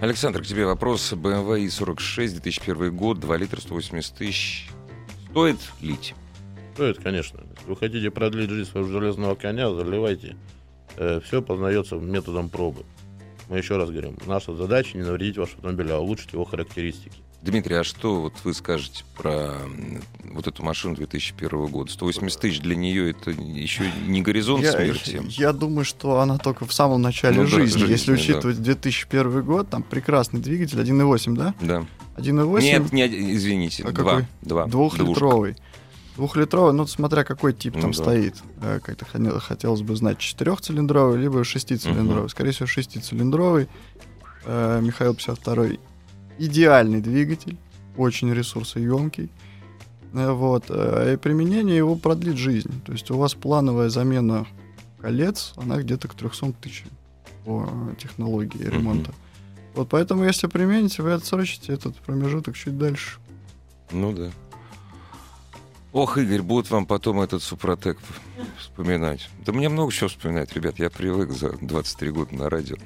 Александр, 0.03 0.43
к 0.43 0.47
тебе 0.47 0.67
вопрос. 0.67 1.15
BMW 1.15 1.65
i46, 1.65 2.33
2001 2.33 2.95
год, 2.95 3.19
2 3.19 3.37
литра, 3.39 3.63
180 3.63 4.15
тысяч. 4.15 4.69
Стоит 5.31 5.57
лить? 5.81 6.15
Стоит, 6.75 6.99
конечно. 6.99 7.41
Если 7.57 7.67
вы 7.67 7.77
хотите 7.77 8.11
продлить 8.11 8.51
жизнь 8.51 8.71
своего 8.71 8.91
железного 8.91 9.35
коня, 9.35 9.73
заливайте 9.73 10.37
э, 10.99 11.21
все 11.25 11.41
познается 11.41 11.95
методом 11.95 12.51
пробы. 12.51 12.85
Мы 13.49 13.57
еще 13.57 13.79
раз 13.79 13.89
говорим, 13.89 14.19
наша 14.27 14.55
задача 14.55 14.99
не 14.99 15.03
навредить 15.03 15.39
вашему 15.39 15.61
автомобилю, 15.61 15.95
а 15.95 16.01
улучшить 16.01 16.35
его 16.35 16.45
характеристики. 16.45 17.23
Дмитрий, 17.47 17.77
а 17.77 17.85
что 17.85 18.21
вот 18.21 18.35
вы 18.43 18.53
скажете 18.55 19.05
про 19.17 19.55
вот 20.25 20.49
эту 20.49 20.65
машину 20.65 20.97
2001 20.97 21.67
года? 21.67 21.93
180 21.93 22.41
тысяч 22.41 22.61
для 22.61 22.75
нее 22.75 23.11
это 23.11 23.31
еще 23.31 23.85
не 24.07 24.21
горизонт 24.21 24.65
я, 24.65 24.73
смерти? 24.73 25.23
Я 25.29 25.53
думаю, 25.53 25.85
что 25.85 26.19
она 26.21 26.39
только 26.39 26.67
в 26.67 26.73
самом 26.73 27.03
начале 27.03 27.43
ну, 27.43 27.47
жизни. 27.47 27.83
Да, 27.83 27.87
Если 27.87 28.13
учитывать 28.13 28.59
да. 28.59 28.65
2001 28.65 29.43
год, 29.45 29.71
там 29.71 29.85
прекрасный 29.85 30.41
двигатель, 30.41 30.79
1.8, 30.81 31.37
да? 31.37 31.55
Да. 31.61 31.87
1.8? 32.17 32.63
Нет, 32.63 32.93
не, 32.93 33.35
извините, 33.35 33.85
а 33.85 33.93
2. 33.93 34.05
Какой? 34.05 34.27
2. 34.43 34.67
Двухлитровый. 34.67 35.57
Двухлитровый, 36.17 36.73
ну, 36.73 36.87
смотря 36.87 37.23
какой 37.23 37.53
тип 37.53 37.75
ну, 37.77 37.83
там 37.83 37.91
да. 37.93 37.97
стоит. 37.97 38.35
Э, 38.61 38.81
как-то 38.83 39.05
хотелось 39.41 39.83
бы 39.83 39.95
знать, 39.95 40.19
четырехцилиндровый, 40.19 41.21
либо 41.21 41.45
шестицилиндровый. 41.45 42.25
Угу. 42.25 42.29
Скорее 42.31 42.51
всего, 42.51 42.67
шестицилиндровый. 42.67 43.69
Э, 44.47 44.81
Михаил 44.83 45.15
52 45.15 45.77
идеальный 46.39 47.01
двигатель, 47.01 47.57
очень 47.97 48.33
ресурсоемкий. 48.33 49.31
Э, 50.13 50.31
вот. 50.31 50.71
И 50.71 51.17
применение 51.17 51.77
его 51.77 51.97
продлит 51.97 52.37
жизнь. 52.37 52.83
То 52.85 52.93
есть 52.93 53.11
у 53.11 53.19
вас 53.19 53.35
плановая 53.35 53.89
замена 53.89 54.47
колец, 55.01 55.53
она 55.57 55.79
где-то 55.79 56.09
к 56.09 56.15
300 56.15 56.53
тысячам 56.55 56.91
по 57.45 57.69
технологии 57.99 58.63
ремонта. 58.63 59.11
Mm-hmm. 59.11 59.75
Вот 59.77 59.89
поэтому, 59.91 60.25
если 60.25 60.47
примените, 60.47 61.03
вы 61.03 61.13
отсрочите 61.13 61.73
этот 61.73 61.97
промежуток 61.97 62.57
чуть 62.57 62.79
дальше. 62.79 63.19
Ну 63.93 64.13
да. 64.13 64.31
Ох, 65.93 66.19
Игорь, 66.19 66.43
будут 66.43 66.71
вам 66.71 66.87
потом 66.87 67.21
этот 67.21 67.43
Супротек 67.43 67.99
вспоминать. 68.59 69.29
Да 69.45 69.53
мне 69.53 69.69
много 69.69 69.93
чего 69.93 70.09
вспоминать, 70.09 70.53
ребят. 70.55 70.79
Я 70.79 70.91
привык 70.91 71.31
за 71.31 71.53
23 71.53 72.11
года 72.11 72.35
на 72.35 72.51
радио. 72.51 72.77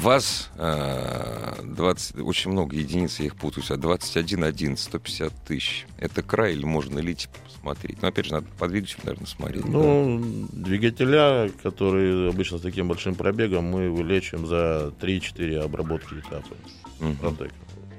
Эм, 0.00 0.04
вас 0.04 0.50
э, 0.56 1.62
20, 1.62 2.18
очень 2.20 2.50
много 2.50 2.76
единиц, 2.76 3.20
я 3.20 3.26
их 3.26 3.36
путаюсь, 3.36 3.70
а 3.70 3.76
21 3.76 4.44
1 4.44 4.76
150 4.76 5.32
тысяч. 5.46 5.86
Это 5.98 6.22
край 6.22 6.54
или 6.54 6.64
можно 6.64 6.98
ли 6.98 7.14
типа, 7.14 7.34
посмотреть? 7.44 8.02
Но 8.02 8.08
опять 8.08 8.26
же, 8.26 8.32
надо 8.32 8.46
по 8.58 8.68
двигателю, 8.68 9.00
наверное, 9.04 9.26
смотреть. 9.26 9.64
Ну, 9.64 10.20
да. 10.20 10.48
двигателя, 10.52 11.50
которые 11.62 12.30
обычно 12.30 12.58
с 12.58 12.62
таким 12.62 12.88
большим 12.88 13.14
пробегом, 13.14 13.64
мы 13.64 13.90
вылечим 13.90 14.46
за 14.46 14.92
3-4 15.00 15.58
обработки 15.64 16.14
этапа. 16.14 16.54
Угу. 17.00 17.36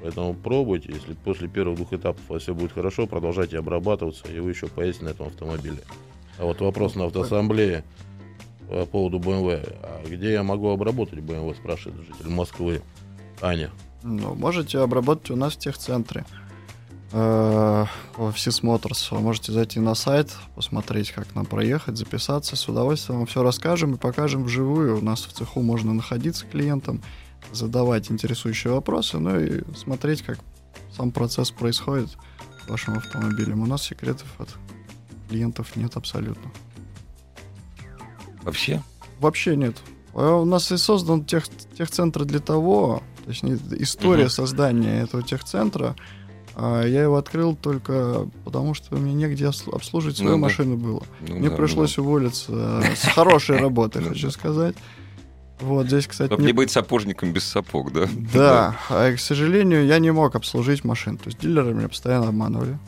Поэтому 0.01 0.33
пробуйте, 0.33 0.91
если 0.91 1.13
после 1.13 1.47
первых 1.47 1.77
двух 1.77 1.93
этапов 1.93 2.21
у 2.27 2.33
вас 2.33 2.43
все 2.43 2.55
будет 2.55 2.71
хорошо, 2.71 3.05
продолжайте 3.05 3.59
обрабатываться, 3.59 4.27
и 4.27 4.39
вы 4.39 4.49
еще 4.49 4.67
поедете 4.67 5.05
на 5.05 5.09
этом 5.09 5.27
автомобиле. 5.27 5.77
А 6.39 6.45
вот 6.45 6.59
вопрос 6.59 6.95
на 6.95 7.05
автоассамблее 7.05 7.83
по 8.71 8.85
поводу 8.85 9.19
BMW. 9.19 9.77
А 9.83 10.03
где 10.07 10.31
я 10.33 10.43
могу 10.43 10.69
обработать 10.69 11.19
BMW, 11.19 11.55
спрашивает 11.55 12.07
житель 12.07 12.29
Москвы. 12.29 12.81
Аня. 13.41 13.71
Ну, 14.03 14.33
можете 14.35 14.79
обработать 14.79 15.31
у 15.31 15.35
нас 15.35 15.53
в 15.53 15.57
техцентре. 15.57 16.25
Э, 17.11 17.85
в 18.15 18.37
Сис. 18.37 18.61
Вы 18.63 19.19
можете 19.19 19.51
зайти 19.51 19.79
на 19.79 19.95
сайт, 19.95 20.35
посмотреть, 20.55 21.11
как 21.11 21.35
нам 21.35 21.45
проехать, 21.45 21.97
записаться. 21.97 22.55
С 22.55 22.67
удовольствием 22.69 23.19
вам 23.19 23.27
все 23.27 23.43
расскажем 23.43 23.95
и 23.95 23.97
покажем 23.97 24.43
вживую. 24.43 24.99
У 24.99 25.01
нас 25.01 25.21
в 25.21 25.33
цеху 25.33 25.61
можно 25.61 25.93
находиться 25.93 26.45
клиентам 26.45 27.01
задавать 27.51 28.09
интересующие 28.11 28.71
вопросы, 28.71 29.17
ну 29.17 29.39
и 29.39 29.63
смотреть, 29.75 30.21
как 30.21 30.39
сам 30.95 31.11
процесс 31.11 31.51
происходит 31.51 32.09
вашим 32.69 32.95
автомобилем. 32.97 33.61
У 33.61 33.65
нас 33.65 33.83
секретов 33.83 34.27
от 34.37 34.49
клиентов 35.29 35.75
нет 35.75 35.97
абсолютно. 35.97 36.51
Вообще? 38.43 38.81
Вообще 39.19 39.55
нет. 39.55 39.77
А 40.13 40.37
у 40.37 40.45
нас 40.45 40.71
и 40.71 40.77
создан 40.77 41.23
тех, 41.23 41.45
техцентр 41.77 42.25
для 42.25 42.39
того, 42.39 43.01
точнее, 43.25 43.59
история 43.79 44.25
угу. 44.25 44.31
создания 44.31 45.01
этого 45.01 45.23
техцентра, 45.23 45.95
а 46.55 46.83
я 46.83 47.03
его 47.03 47.15
открыл 47.15 47.55
только 47.55 48.27
потому, 48.43 48.73
что 48.73 48.95
мне 48.95 49.13
негде 49.13 49.47
обслуживать 49.47 50.17
свою 50.17 50.33
ну, 50.33 50.37
машину 50.37 50.75
было. 50.77 51.03
Ну, 51.27 51.35
мне 51.35 51.49
да, 51.49 51.55
пришлось 51.55 51.95
да. 51.95 52.01
уволиться 52.01 52.83
с 52.95 53.07
хорошей 53.07 53.57
работы, 53.57 54.01
хочу 54.07 54.31
сказать. 54.31 54.75
Вот 55.61 55.87
здесь, 55.87 56.07
кстати... 56.07 56.27
Чтобы 56.27 56.41
не... 56.41 56.47
не 56.47 56.53
быть 56.53 56.71
сапожником 56.71 57.31
без 57.31 57.43
сапог, 57.43 57.93
да? 57.93 58.07
Да, 58.33 58.75
а, 58.89 59.13
к 59.13 59.19
сожалению, 59.19 59.85
я 59.85 59.99
не 59.99 60.11
мог 60.11 60.35
обслужить 60.35 60.83
машину. 60.83 61.17
То 61.17 61.27
есть 61.27 61.39
дилеры 61.39 61.73
меня 61.73 61.87
постоянно 61.87 62.29
обманывали. 62.29 62.79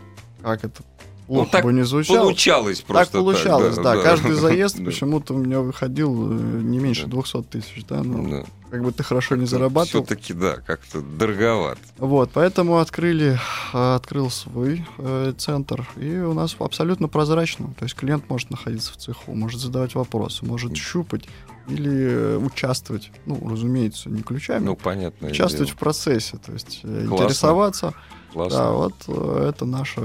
Как 0.41 0.65
это 0.65 0.81
ну, 0.81 0.92
плохо 1.27 1.45
ну, 1.45 1.51
так 1.51 1.63
бы 1.63 1.73
не 1.73 1.83
звучало. 1.83 2.19
получалось 2.19 2.81
просто. 2.81 3.13
Так 3.13 3.21
получалось, 3.21 3.75
так, 3.75 3.83
да, 3.83 3.95
да, 3.95 3.97
да. 3.97 4.03
Каждый 4.03 4.33
заезд 4.33 4.83
почему-то 4.83 5.33
у 5.33 5.37
меня 5.37 5.59
выходил 5.59 6.31
э, 6.31 6.61
не 6.61 6.79
меньше 6.79 7.05
да. 7.05 7.17
200 7.17 7.43
тысяч, 7.43 7.85
да, 7.87 8.03
ну, 8.03 8.29
да. 8.29 8.43
как 8.69 8.83
бы 8.83 8.91
ты 8.91 9.03
хорошо 9.03 9.35
не 9.35 9.45
зарабатывал. 9.45 10.05
Все-таки, 10.05 10.33
да, 10.33 10.57
как-то 10.65 11.01
дороговато. 11.01 11.79
Вот, 11.97 12.31
поэтому 12.33 12.77
открыли, 12.77 13.39
э, 13.73 13.95
открыл 13.95 14.29
свой 14.29 14.85
э, 14.97 15.33
центр, 15.37 15.87
и 15.97 16.17
у 16.17 16.33
нас 16.33 16.55
абсолютно 16.59 17.07
прозрачно. 17.07 17.73
То 17.77 17.85
есть 17.85 17.95
клиент 17.95 18.29
может 18.29 18.49
находиться 18.51 18.93
в 18.93 18.97
цеху, 18.97 19.33
может 19.33 19.59
задавать 19.59 19.95
вопросы, 19.95 20.45
может 20.45 20.75
щупать, 20.75 21.23
или 21.67 22.35
участвовать, 22.35 23.11
ну, 23.25 23.39
разумеется, 23.49 24.09
не 24.09 24.21
ключами, 24.21 24.65
ну, 24.65 24.75
понятно, 24.75 25.29
участвовать 25.29 25.69
дело. 25.69 25.77
в 25.77 25.79
процессе, 25.79 26.37
то 26.37 26.51
есть 26.51 26.81
э, 26.83 27.05
Классно. 27.07 27.23
интересоваться. 27.23 27.93
Классно. 28.33 28.57
Да, 28.57 28.71
вот 28.71 28.93
э, 29.07 29.49
это 29.49 29.65
наша 29.65 30.01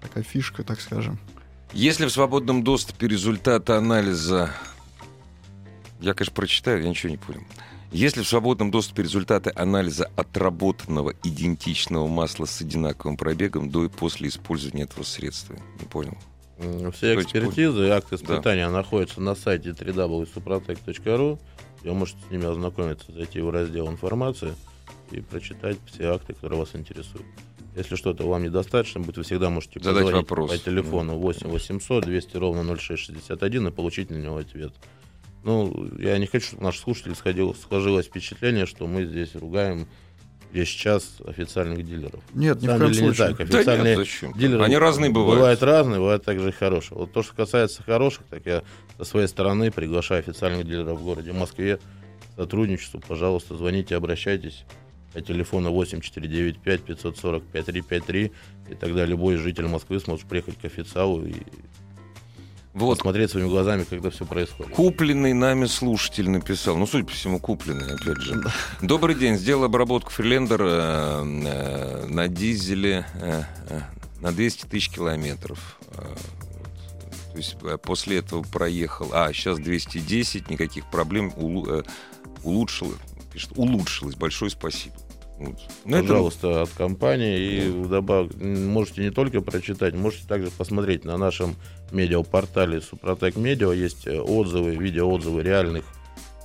такая 0.00 0.24
фишка, 0.24 0.62
так 0.62 0.80
скажем. 0.80 1.18
Если 1.72 2.06
в 2.06 2.10
свободном 2.10 2.64
доступе 2.64 3.08
результаты 3.08 3.74
анализа... 3.74 4.50
Я, 6.00 6.14
конечно, 6.14 6.34
прочитаю, 6.34 6.82
я 6.82 6.88
ничего 6.88 7.10
не 7.10 7.18
понял. 7.18 7.42
Если 7.90 8.22
в 8.22 8.28
свободном 8.28 8.70
доступе 8.70 9.02
результаты 9.02 9.50
анализа 9.54 10.10
отработанного 10.14 11.14
идентичного 11.24 12.06
масла 12.06 12.44
с 12.44 12.60
одинаковым 12.60 13.16
пробегом 13.16 13.70
до 13.70 13.86
и 13.86 13.88
после 13.88 14.28
использования 14.28 14.84
этого 14.84 15.04
средства. 15.04 15.56
Не 15.80 15.86
понял. 15.86 16.16
Все 16.92 17.14
экспертизы 17.14 17.86
и 17.86 17.90
акты 17.90 18.16
испытания 18.16 18.66
да. 18.66 18.72
находятся 18.72 19.20
на 19.20 19.34
сайте 19.34 19.70
www.suprotec.ru. 19.70 21.38
Вы 21.82 21.94
можете 21.94 22.18
с 22.26 22.30
ними 22.30 22.44
ознакомиться, 22.44 23.12
зайти 23.12 23.40
в 23.40 23.50
раздел 23.50 23.88
информации 23.88 24.54
и 25.10 25.20
прочитать 25.20 25.78
все 25.86 26.12
акты, 26.12 26.34
которые 26.34 26.60
вас 26.60 26.74
интересуют. 26.74 27.26
Если 27.78 27.94
что-то 27.94 28.26
вам 28.26 28.42
недостаточно 28.42 29.00
будет, 29.00 29.18
вы 29.18 29.22
всегда 29.22 29.50
можете 29.50 29.78
Задать 29.78 30.12
вопрос. 30.12 30.50
по 30.50 30.58
телефону 30.58 31.14
8 31.14 31.48
800 31.48 32.04
200 32.04 32.36
ровно 32.36 32.76
0661 32.76 33.68
и 33.68 33.70
получить 33.70 34.10
на 34.10 34.16
него 34.16 34.38
ответ. 34.38 34.72
Ну, 35.44 35.88
я 35.96 36.18
не 36.18 36.26
хочу, 36.26 36.48
чтобы 36.48 36.64
наш 36.64 36.80
слушатель 36.80 37.14
сходил, 37.14 37.54
сложилось 37.54 38.06
впечатление, 38.06 38.66
что 38.66 38.88
мы 38.88 39.04
здесь 39.06 39.36
ругаем 39.36 39.86
есть 40.52 40.72
сейчас 40.72 41.18
официальных 41.24 41.84
дилеров. 41.84 42.20
Нет, 42.34 42.60
ни 42.62 42.66
в 42.66 42.78
коем 42.78 42.94
случае. 42.94 43.28
Не 43.28 43.34
так. 43.34 43.40
Официальные 43.40 43.96
да 43.96 44.02
нет, 44.02 44.36
дилеры 44.36 44.64
Они 44.64 44.76
разные 44.76 45.10
бывают. 45.10 45.38
Бывают 45.38 45.62
разные, 45.62 46.00
бывают 46.00 46.24
также 46.24 46.48
и 46.48 46.52
хорошие. 46.52 46.98
Вот 46.98 47.12
то, 47.12 47.22
что 47.22 47.36
касается 47.36 47.84
хороших, 47.84 48.24
так 48.28 48.44
я 48.44 48.64
со 48.96 49.04
своей 49.04 49.28
стороны 49.28 49.70
приглашаю 49.70 50.20
официальных 50.20 50.66
дилеров 50.66 50.98
в 50.98 51.04
городе 51.04 51.32
Москве 51.32 51.76
к 51.76 52.40
сотрудничеству. 52.40 53.00
Пожалуйста, 53.06 53.56
звоните, 53.56 53.94
обращайтесь 53.94 54.64
по 55.18 55.22
телефону 55.22 55.72
8495 55.72 56.82
545 56.82 57.64
353, 57.64 58.32
и 58.70 58.74
тогда 58.74 59.04
любой 59.04 59.36
житель 59.36 59.66
Москвы 59.66 59.98
сможет 59.98 60.26
приехать 60.26 60.58
к 60.60 60.64
официалу 60.64 61.24
и 61.26 61.34
вот. 62.72 62.98
посмотреть 62.98 63.32
своими 63.32 63.48
глазами, 63.48 63.84
когда 63.88 64.10
все 64.10 64.24
происходит. 64.24 64.74
Купленный 64.74 65.32
нами 65.32 65.66
слушатель 65.66 66.30
написал, 66.30 66.76
ну, 66.76 66.86
судя 66.86 67.04
по 67.04 67.10
всему, 67.10 67.40
купленный, 67.40 67.94
опять 67.94 68.18
же. 68.18 68.40
Добрый 68.80 69.16
день, 69.16 69.36
сделал 69.36 69.64
обработку 69.64 70.10
фрилендера 70.10 71.22
э, 71.24 72.06
на 72.08 72.28
дизеле 72.28 73.04
э, 73.14 73.42
э, 73.70 73.80
на 74.20 74.30
200 74.30 74.66
тысяч 74.66 74.90
километров. 74.90 75.80
Э, 75.94 76.14
то 77.32 77.36
есть 77.36 77.56
э, 77.62 77.76
после 77.82 78.18
этого 78.18 78.44
проехал, 78.44 79.08
а 79.12 79.32
сейчас 79.32 79.58
210, 79.58 80.48
никаких 80.48 80.88
проблем, 80.88 81.32
улу, 81.36 81.66
э, 81.68 81.82
улучшилось, 82.44 82.98
пишет, 83.32 83.50
улучшилось, 83.56 84.14
большое 84.14 84.52
спасибо. 84.52 84.94
Вот. 85.38 85.56
Ну, 85.84 86.00
Пожалуйста, 86.00 86.48
это... 86.48 86.62
от 86.62 86.70
компании. 86.70 87.38
И 87.38 87.68
вдобавок 87.68 88.34
можете 88.40 89.02
не 89.02 89.10
только 89.10 89.40
прочитать, 89.40 89.94
можете 89.94 90.26
также 90.26 90.50
посмотреть 90.50 91.04
на 91.04 91.16
нашем 91.16 91.56
медиапортале 91.92 92.80
Супротек 92.80 93.36
Медиа. 93.36 93.72
Есть 93.72 94.06
э, 94.06 94.18
отзывы, 94.18 94.74
видеоотзывы 94.74 95.42
реальных 95.42 95.84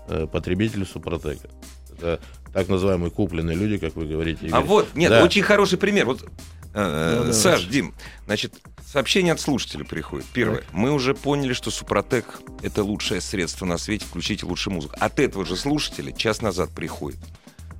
э, 0.07 0.27
потребителей 0.31 0.85
Супротека. 0.85 1.49
Это 1.97 2.19
так 2.53 2.69
называемые 2.69 3.09
купленные 3.09 3.57
люди, 3.57 3.77
как 3.77 3.95
вы 3.95 4.05
говорите. 4.05 4.45
А 4.45 4.47
Игорь. 4.47 4.59
А 4.59 4.61
вот, 4.61 4.95
нет, 4.95 5.09
да. 5.09 5.23
очень 5.23 5.41
хороший 5.41 5.79
пример. 5.79 6.05
Вот, 6.05 6.23
э, 6.73 7.23
да, 7.25 7.33
Саш, 7.33 7.65
да. 7.65 7.71
Дим, 7.71 7.95
значит, 8.25 8.53
сообщение 8.85 9.33
от 9.33 9.39
слушателя 9.39 9.83
приходит. 9.83 10.27
Первое. 10.33 10.59
Так. 10.59 10.67
Мы 10.71 10.91
уже 10.91 11.15
поняли, 11.15 11.53
что 11.53 11.71
Супротек— 11.71 12.41
это 12.61 12.83
лучшее 12.83 13.21
средство 13.21 13.65
на 13.65 13.79
свете, 13.79 14.05
включите 14.05 14.45
лучше 14.45 14.69
музыку. 14.69 14.95
От 14.99 15.19
этого 15.19 15.45
же 15.45 15.55
слушателя 15.55 16.11
час 16.11 16.43
назад 16.43 16.69
приходит. 16.69 17.19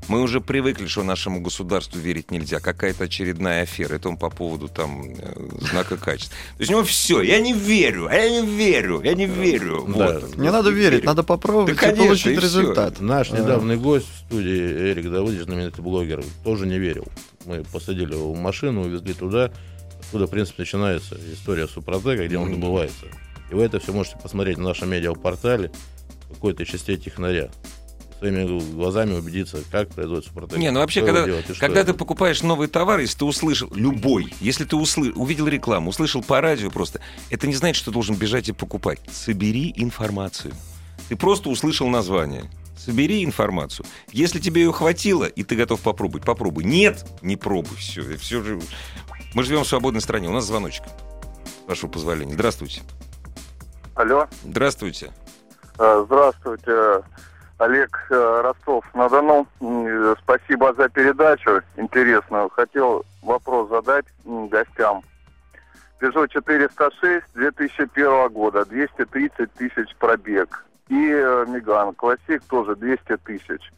Мы 0.07 0.21
уже 0.21 0.41
привыкли, 0.41 0.87
что 0.87 1.03
нашему 1.03 1.41
государству 1.41 1.99
верить 1.99 2.31
нельзя. 2.31 2.59
Какая-то 2.59 3.05
очередная 3.05 3.63
афера. 3.63 3.95
Это 3.95 4.09
он 4.09 4.17
по 4.17 4.29
поводу 4.29 4.67
там 4.67 5.05
э, 5.17 5.49
знака 5.61 5.97
качества. 5.97 6.35
То 6.57 6.61
есть 6.61 6.71
у 6.71 6.75
него 6.75 6.83
все. 6.83 7.21
Я 7.21 7.39
не 7.39 7.53
верю, 7.53 8.09
я 8.09 8.29
не 8.29 8.45
верю, 8.45 9.01
я 9.01 9.13
не 9.13 9.25
верю. 9.25 9.85
Да. 9.87 10.19
Вот. 10.19 10.37
Не 10.37 10.51
надо 10.51 10.69
верить, 10.69 10.99
верю. 10.99 11.05
надо 11.05 11.23
попробовать 11.23 11.75
да, 11.75 11.81
конечно, 11.81 12.03
и 12.03 12.05
получить 12.05 12.37
и 12.37 12.41
результат. 12.41 12.95
Все. 12.95 13.03
Наш 13.03 13.31
недавний 13.31 13.75
гость 13.75 14.07
в 14.07 14.27
студии 14.27 14.91
Эрик 14.91 15.09
Давыдович, 15.09 15.43
знаменитый 15.43 15.83
блогер, 15.83 16.23
тоже 16.43 16.67
не 16.67 16.79
верил. 16.79 17.07
Мы 17.45 17.63
посадили 17.63 18.13
его 18.13 18.33
в 18.33 18.37
машину, 18.37 18.81
увезли 18.81 19.13
туда, 19.13 19.51
откуда, 19.99 20.27
в 20.27 20.29
принципе, 20.29 20.63
начинается 20.63 21.17
история 21.31 21.67
Супротека, 21.67 22.25
где 22.27 22.37
он 22.37 22.51
добывается. 22.51 23.05
И 23.51 23.55
вы 23.55 23.63
это 23.63 23.79
все 23.79 23.91
можете 23.93 24.17
посмотреть 24.17 24.57
на 24.57 24.65
нашем 24.65 24.89
медиапортале 24.89 25.71
какой-то 26.29 26.65
частей 26.65 26.97
технаря 26.97 27.51
своими 28.23 28.73
глазами 28.73 29.13
убедиться, 29.13 29.59
как 29.69 29.89
производится 29.89 30.29
Супротек. 30.29 30.57
Не, 30.57 30.71
ну 30.71 30.79
вообще, 30.79 31.05
когда, 31.05 31.25
делать, 31.25 31.45
когда 31.59 31.83
ты 31.83 31.93
покупаешь 31.93 32.41
новый 32.41 32.69
товар, 32.69 32.99
если 32.99 33.17
ты 33.17 33.25
услышал, 33.25 33.69
любой, 33.75 34.33
если 34.39 34.63
ты 34.63 34.77
услы, 34.77 35.11
увидел 35.11 35.47
рекламу, 35.47 35.89
услышал 35.89 36.23
по 36.23 36.39
радио 36.39 36.71
просто, 36.71 37.01
это 37.29 37.47
не 37.47 37.55
значит, 37.55 37.75
что 37.75 37.91
ты 37.91 37.93
должен 37.95 38.15
бежать 38.15 38.47
и 38.47 38.53
покупать. 38.53 39.01
Собери 39.11 39.73
информацию. 39.75 40.53
Ты 41.09 41.17
просто 41.17 41.49
услышал 41.49 41.89
название. 41.89 42.49
Собери 42.77 43.25
информацию. 43.25 43.85
Если 44.11 44.39
тебе 44.39 44.63
ее 44.63 44.71
хватило, 44.71 45.25
и 45.25 45.43
ты 45.43 45.55
готов 45.55 45.81
попробовать, 45.81 46.25
попробуй. 46.25 46.63
Нет, 46.63 47.05
не 47.21 47.35
пробуй. 47.35 47.75
Все, 47.77 48.17
все 48.17 48.41
же... 48.41 48.59
Мы 49.33 49.43
живем 49.43 49.63
в 49.63 49.67
свободной 49.67 50.01
стране. 50.01 50.29
У 50.29 50.33
нас 50.33 50.45
звоночек. 50.45 50.83
Прошу 51.65 51.87
позволения. 51.89 52.33
Здравствуйте. 52.33 52.81
Алло. 53.95 54.27
Здравствуйте. 54.43 55.11
Э, 55.77 56.03
здравствуйте. 56.05 57.03
Олег 57.63 57.97
э, 58.09 58.41
Ростов-на-Дону. 58.43 59.47
Спасибо 60.21 60.73
за 60.73 60.89
передачу 60.89 61.61
интересную. 61.77 62.49
Хотел 62.49 63.05
вопрос 63.21 63.69
задать 63.69 64.05
гостям. 64.25 65.01
Peugeot 66.01 66.27
406 66.27 67.23
2001 67.33 68.29
года, 68.29 68.65
230 68.65 69.53
тысяч 69.53 69.95
пробег. 69.97 70.65
И 70.89 70.95
Меган 70.95 71.89
э, 71.89 71.93
Классик 71.93 72.43
тоже 72.49 72.75
200 72.75 73.17
тысяч. 73.23 73.71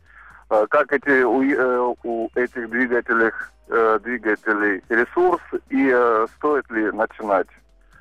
Э, 0.50 0.66
как 0.68 0.92
эти, 0.92 1.22
у, 1.22 1.96
у 2.04 2.30
этих 2.34 2.70
двигателей, 2.70 3.32
двигателей 3.68 4.84
ресурс 4.90 5.42
и 5.70 5.92
стоит 6.38 6.70
ли 6.70 6.92
начинать 6.92 7.48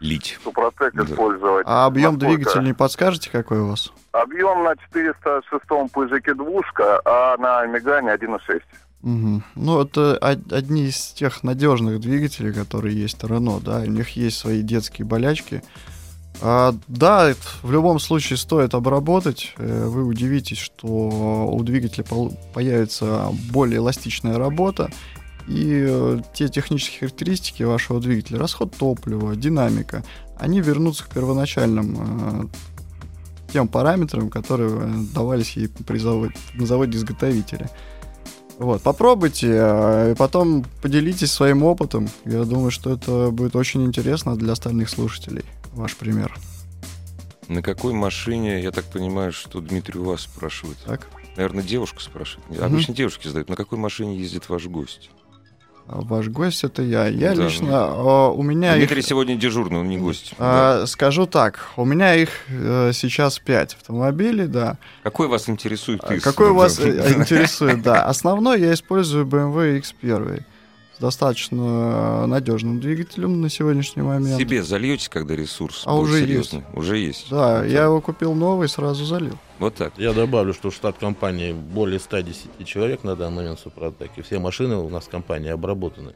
лить. 0.05 0.39
Супротек 0.45 0.95
да. 0.95 1.05
использовать. 1.05 1.65
А 1.67 1.87
объем 1.87 2.15
Насколько? 2.15 2.37
двигателя 2.37 2.63
не 2.63 2.73
подскажете, 2.75 3.31
какой 3.31 3.59
у 3.61 3.69
вас? 3.69 3.93
Объем 4.13 4.63
на 4.63 4.75
406-м 4.93 5.89
пыжике 5.89 6.35
двушка, 6.35 7.01
а 7.05 7.37
на 7.39 7.67
Мегане 7.67 8.11
1.6. 8.11 8.63
Угу. 9.03 9.43
Ну, 9.57 9.83
это 9.83 10.17
одни 10.17 10.87
из 10.87 11.13
тех 11.13 11.43
надежных 11.43 12.01
двигателей, 12.01 12.53
которые 12.53 12.99
есть 12.99 13.23
в 13.23 13.27
Рено, 13.27 13.61
да, 13.61 13.81
у 13.81 13.87
них 13.87 14.11
есть 14.11 14.39
свои 14.39 14.63
детские 14.63 15.07
болячки. 15.07 15.63
А, 16.41 16.75
да, 16.89 17.33
в 17.63 17.71
любом 17.71 17.99
случае 17.99 18.39
стоит 18.39 18.75
обработать. 18.75 19.55
Э, 19.57 19.87
вы 19.87 20.05
удивитесь, 20.05 20.59
что 20.59 20.87
у 20.87 21.63
двигателя 21.63 22.05
появится 22.53 23.29
более 23.53 23.79
эластичная 23.79 24.39
работа, 24.39 24.91
и 25.47 25.87
э, 25.87 26.21
те 26.33 26.49
технические 26.49 27.01
характеристики 27.01 27.63
вашего 27.63 28.01
двигателя, 28.01 28.39
расход 28.39 28.75
топлива, 28.77 29.37
динамика, 29.37 30.03
они 30.39 30.61
вернутся 30.61 31.05
к 31.05 31.09
первоначальным 31.09 31.97
э, 31.99 33.53
тем 33.53 33.69
параметрам, 33.69 34.31
которые 34.31 34.71
э, 34.71 34.95
давались 35.15 35.57
ей 35.57 35.69
при 35.69 35.99
заводе, 35.99 36.35
на 36.55 36.67
заводе 36.67 36.97
изготовителя. 36.97 37.71
Вот, 38.59 38.83
попробуйте, 38.83 39.49
и 39.49 40.15
потом 40.17 40.65
поделитесь 40.81 41.33
своим 41.33 41.65
опытом. 41.65 42.09
Я 42.25 42.45
думаю, 42.45 42.71
что 42.71 42.93
это 42.93 43.31
будет 43.33 43.57
очень 43.57 43.85
интересно 43.85 44.37
для 44.37 44.53
остальных 44.53 44.89
слушателей, 44.89 45.45
ваш 45.73 45.97
пример. 45.97 46.39
На 47.49 47.63
какой 47.63 47.93
машине, 47.93 48.63
я 48.63 48.71
так 48.71 48.85
понимаю, 48.85 49.33
что 49.33 49.61
Дмитрий 49.61 49.99
у 49.99 50.05
вас 50.05 50.23
спрашивает? 50.23 50.79
Так. 50.87 51.09
Наверное, 51.37 51.65
девушка 51.65 52.01
спрашивает. 52.01 52.61
Обычно 52.61 52.93
угу. 52.93 52.99
девушки 52.99 53.27
задают, 53.27 53.49
на 53.49 53.57
какой 53.57 53.77
машине 53.77 54.17
ездит 54.17 54.49
ваш 54.49 54.67
гость? 54.67 55.11
А 55.87 56.01
ваш 56.01 56.29
гость 56.29 56.65
это 56.65 56.83
я. 56.83 57.07
Я 57.07 57.35
да, 57.35 57.45
лично 57.45 57.69
а, 57.73 58.31
у 58.31 58.43
меня 58.43 58.75
Дмитрий 58.77 59.01
их, 59.01 59.07
сегодня 59.07 59.37
дежурный, 59.37 59.81
он 59.81 59.89
не 59.89 59.99
гость. 59.99 60.35
А, 60.39 60.81
да. 60.81 60.87
Скажу 60.87 61.27
так, 61.27 61.69
у 61.77 61.85
меня 61.85 62.15
их 62.15 62.31
а, 62.49 62.91
сейчас 62.93 63.39
пять 63.39 63.75
автомобилей, 63.75 64.47
да. 64.47 64.79
Какой 65.03 65.29
вас 65.29 65.49
интересует? 65.49 66.01
А, 66.03 66.19
какой 66.21 66.53
вас 66.53 66.79
э, 66.79 67.15
интересует, 67.17 67.83
да. 67.83 68.07
Основной 68.07 68.61
я 68.61 68.73
использую 68.73 69.27
BMW 69.27 69.83
X1 69.83 70.43
с 70.97 71.01
достаточно 71.01 72.27
надежным 72.27 72.81
двигателем 72.81 73.41
на 73.41 73.49
сегодняшний 73.49 74.03
момент. 74.03 74.39
Себе 74.39 74.63
зальете, 74.63 75.11
когда 75.11 75.35
ресурс? 75.35 75.83
А 75.87 75.97
уже 75.97 76.21
серьезный? 76.21 76.61
есть. 76.61 76.77
Уже 76.77 76.99
есть. 76.99 77.31
Да, 77.31 77.61
вот 77.61 77.69
я 77.69 77.85
его 77.85 78.01
купил 78.01 78.35
новый, 78.35 78.69
сразу 78.69 79.05
залил. 79.05 79.39
Вот 79.59 79.75
так. 79.75 79.93
Я 79.97 80.13
добавлю, 80.13 80.53
что 80.55 80.71
штат 80.71 80.99
компании 80.99 81.53
более 81.53 81.99
110 81.99 82.67
человек 82.67 83.05
на 83.05 83.17
данный 83.17 83.37
момент 83.37 83.59
в 83.61 83.63
Супротек, 83.63 84.11
и 84.17 84.23
все 84.23 84.39
машины 84.39 84.77
у 84.77 84.89
нас 84.89 85.05
в 85.05 85.09
компании 85.09 85.51
обработаны. 85.51 86.15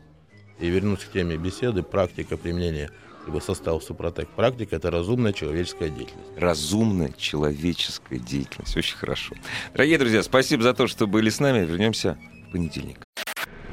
И 0.60 0.68
вернусь 0.68 1.00
к 1.00 1.12
теме 1.12 1.36
беседы, 1.36 1.82
практика 1.82 2.36
применения 2.36 2.90
либо 3.26 3.40
состава 3.40 3.78
Супротек. 3.80 4.28
Практика– 4.28 4.76
это 4.76 4.90
разумная 4.90 5.32
человеческая 5.32 5.90
деятельность. 5.90 6.30
Разумная 6.36 7.12
человеческая 7.16 8.18
деятельность. 8.18 8.76
Очень 8.76 8.96
хорошо. 8.96 9.34
Дорогие 9.72 9.98
друзья, 9.98 10.22
спасибо 10.22 10.62
за 10.62 10.72
то, 10.72 10.86
что 10.86 11.06
были 11.06 11.30
с 11.30 11.38
нами. 11.38 11.64
Вернемся 11.64 12.16
в 12.48 12.52
понедельник. 12.52 12.98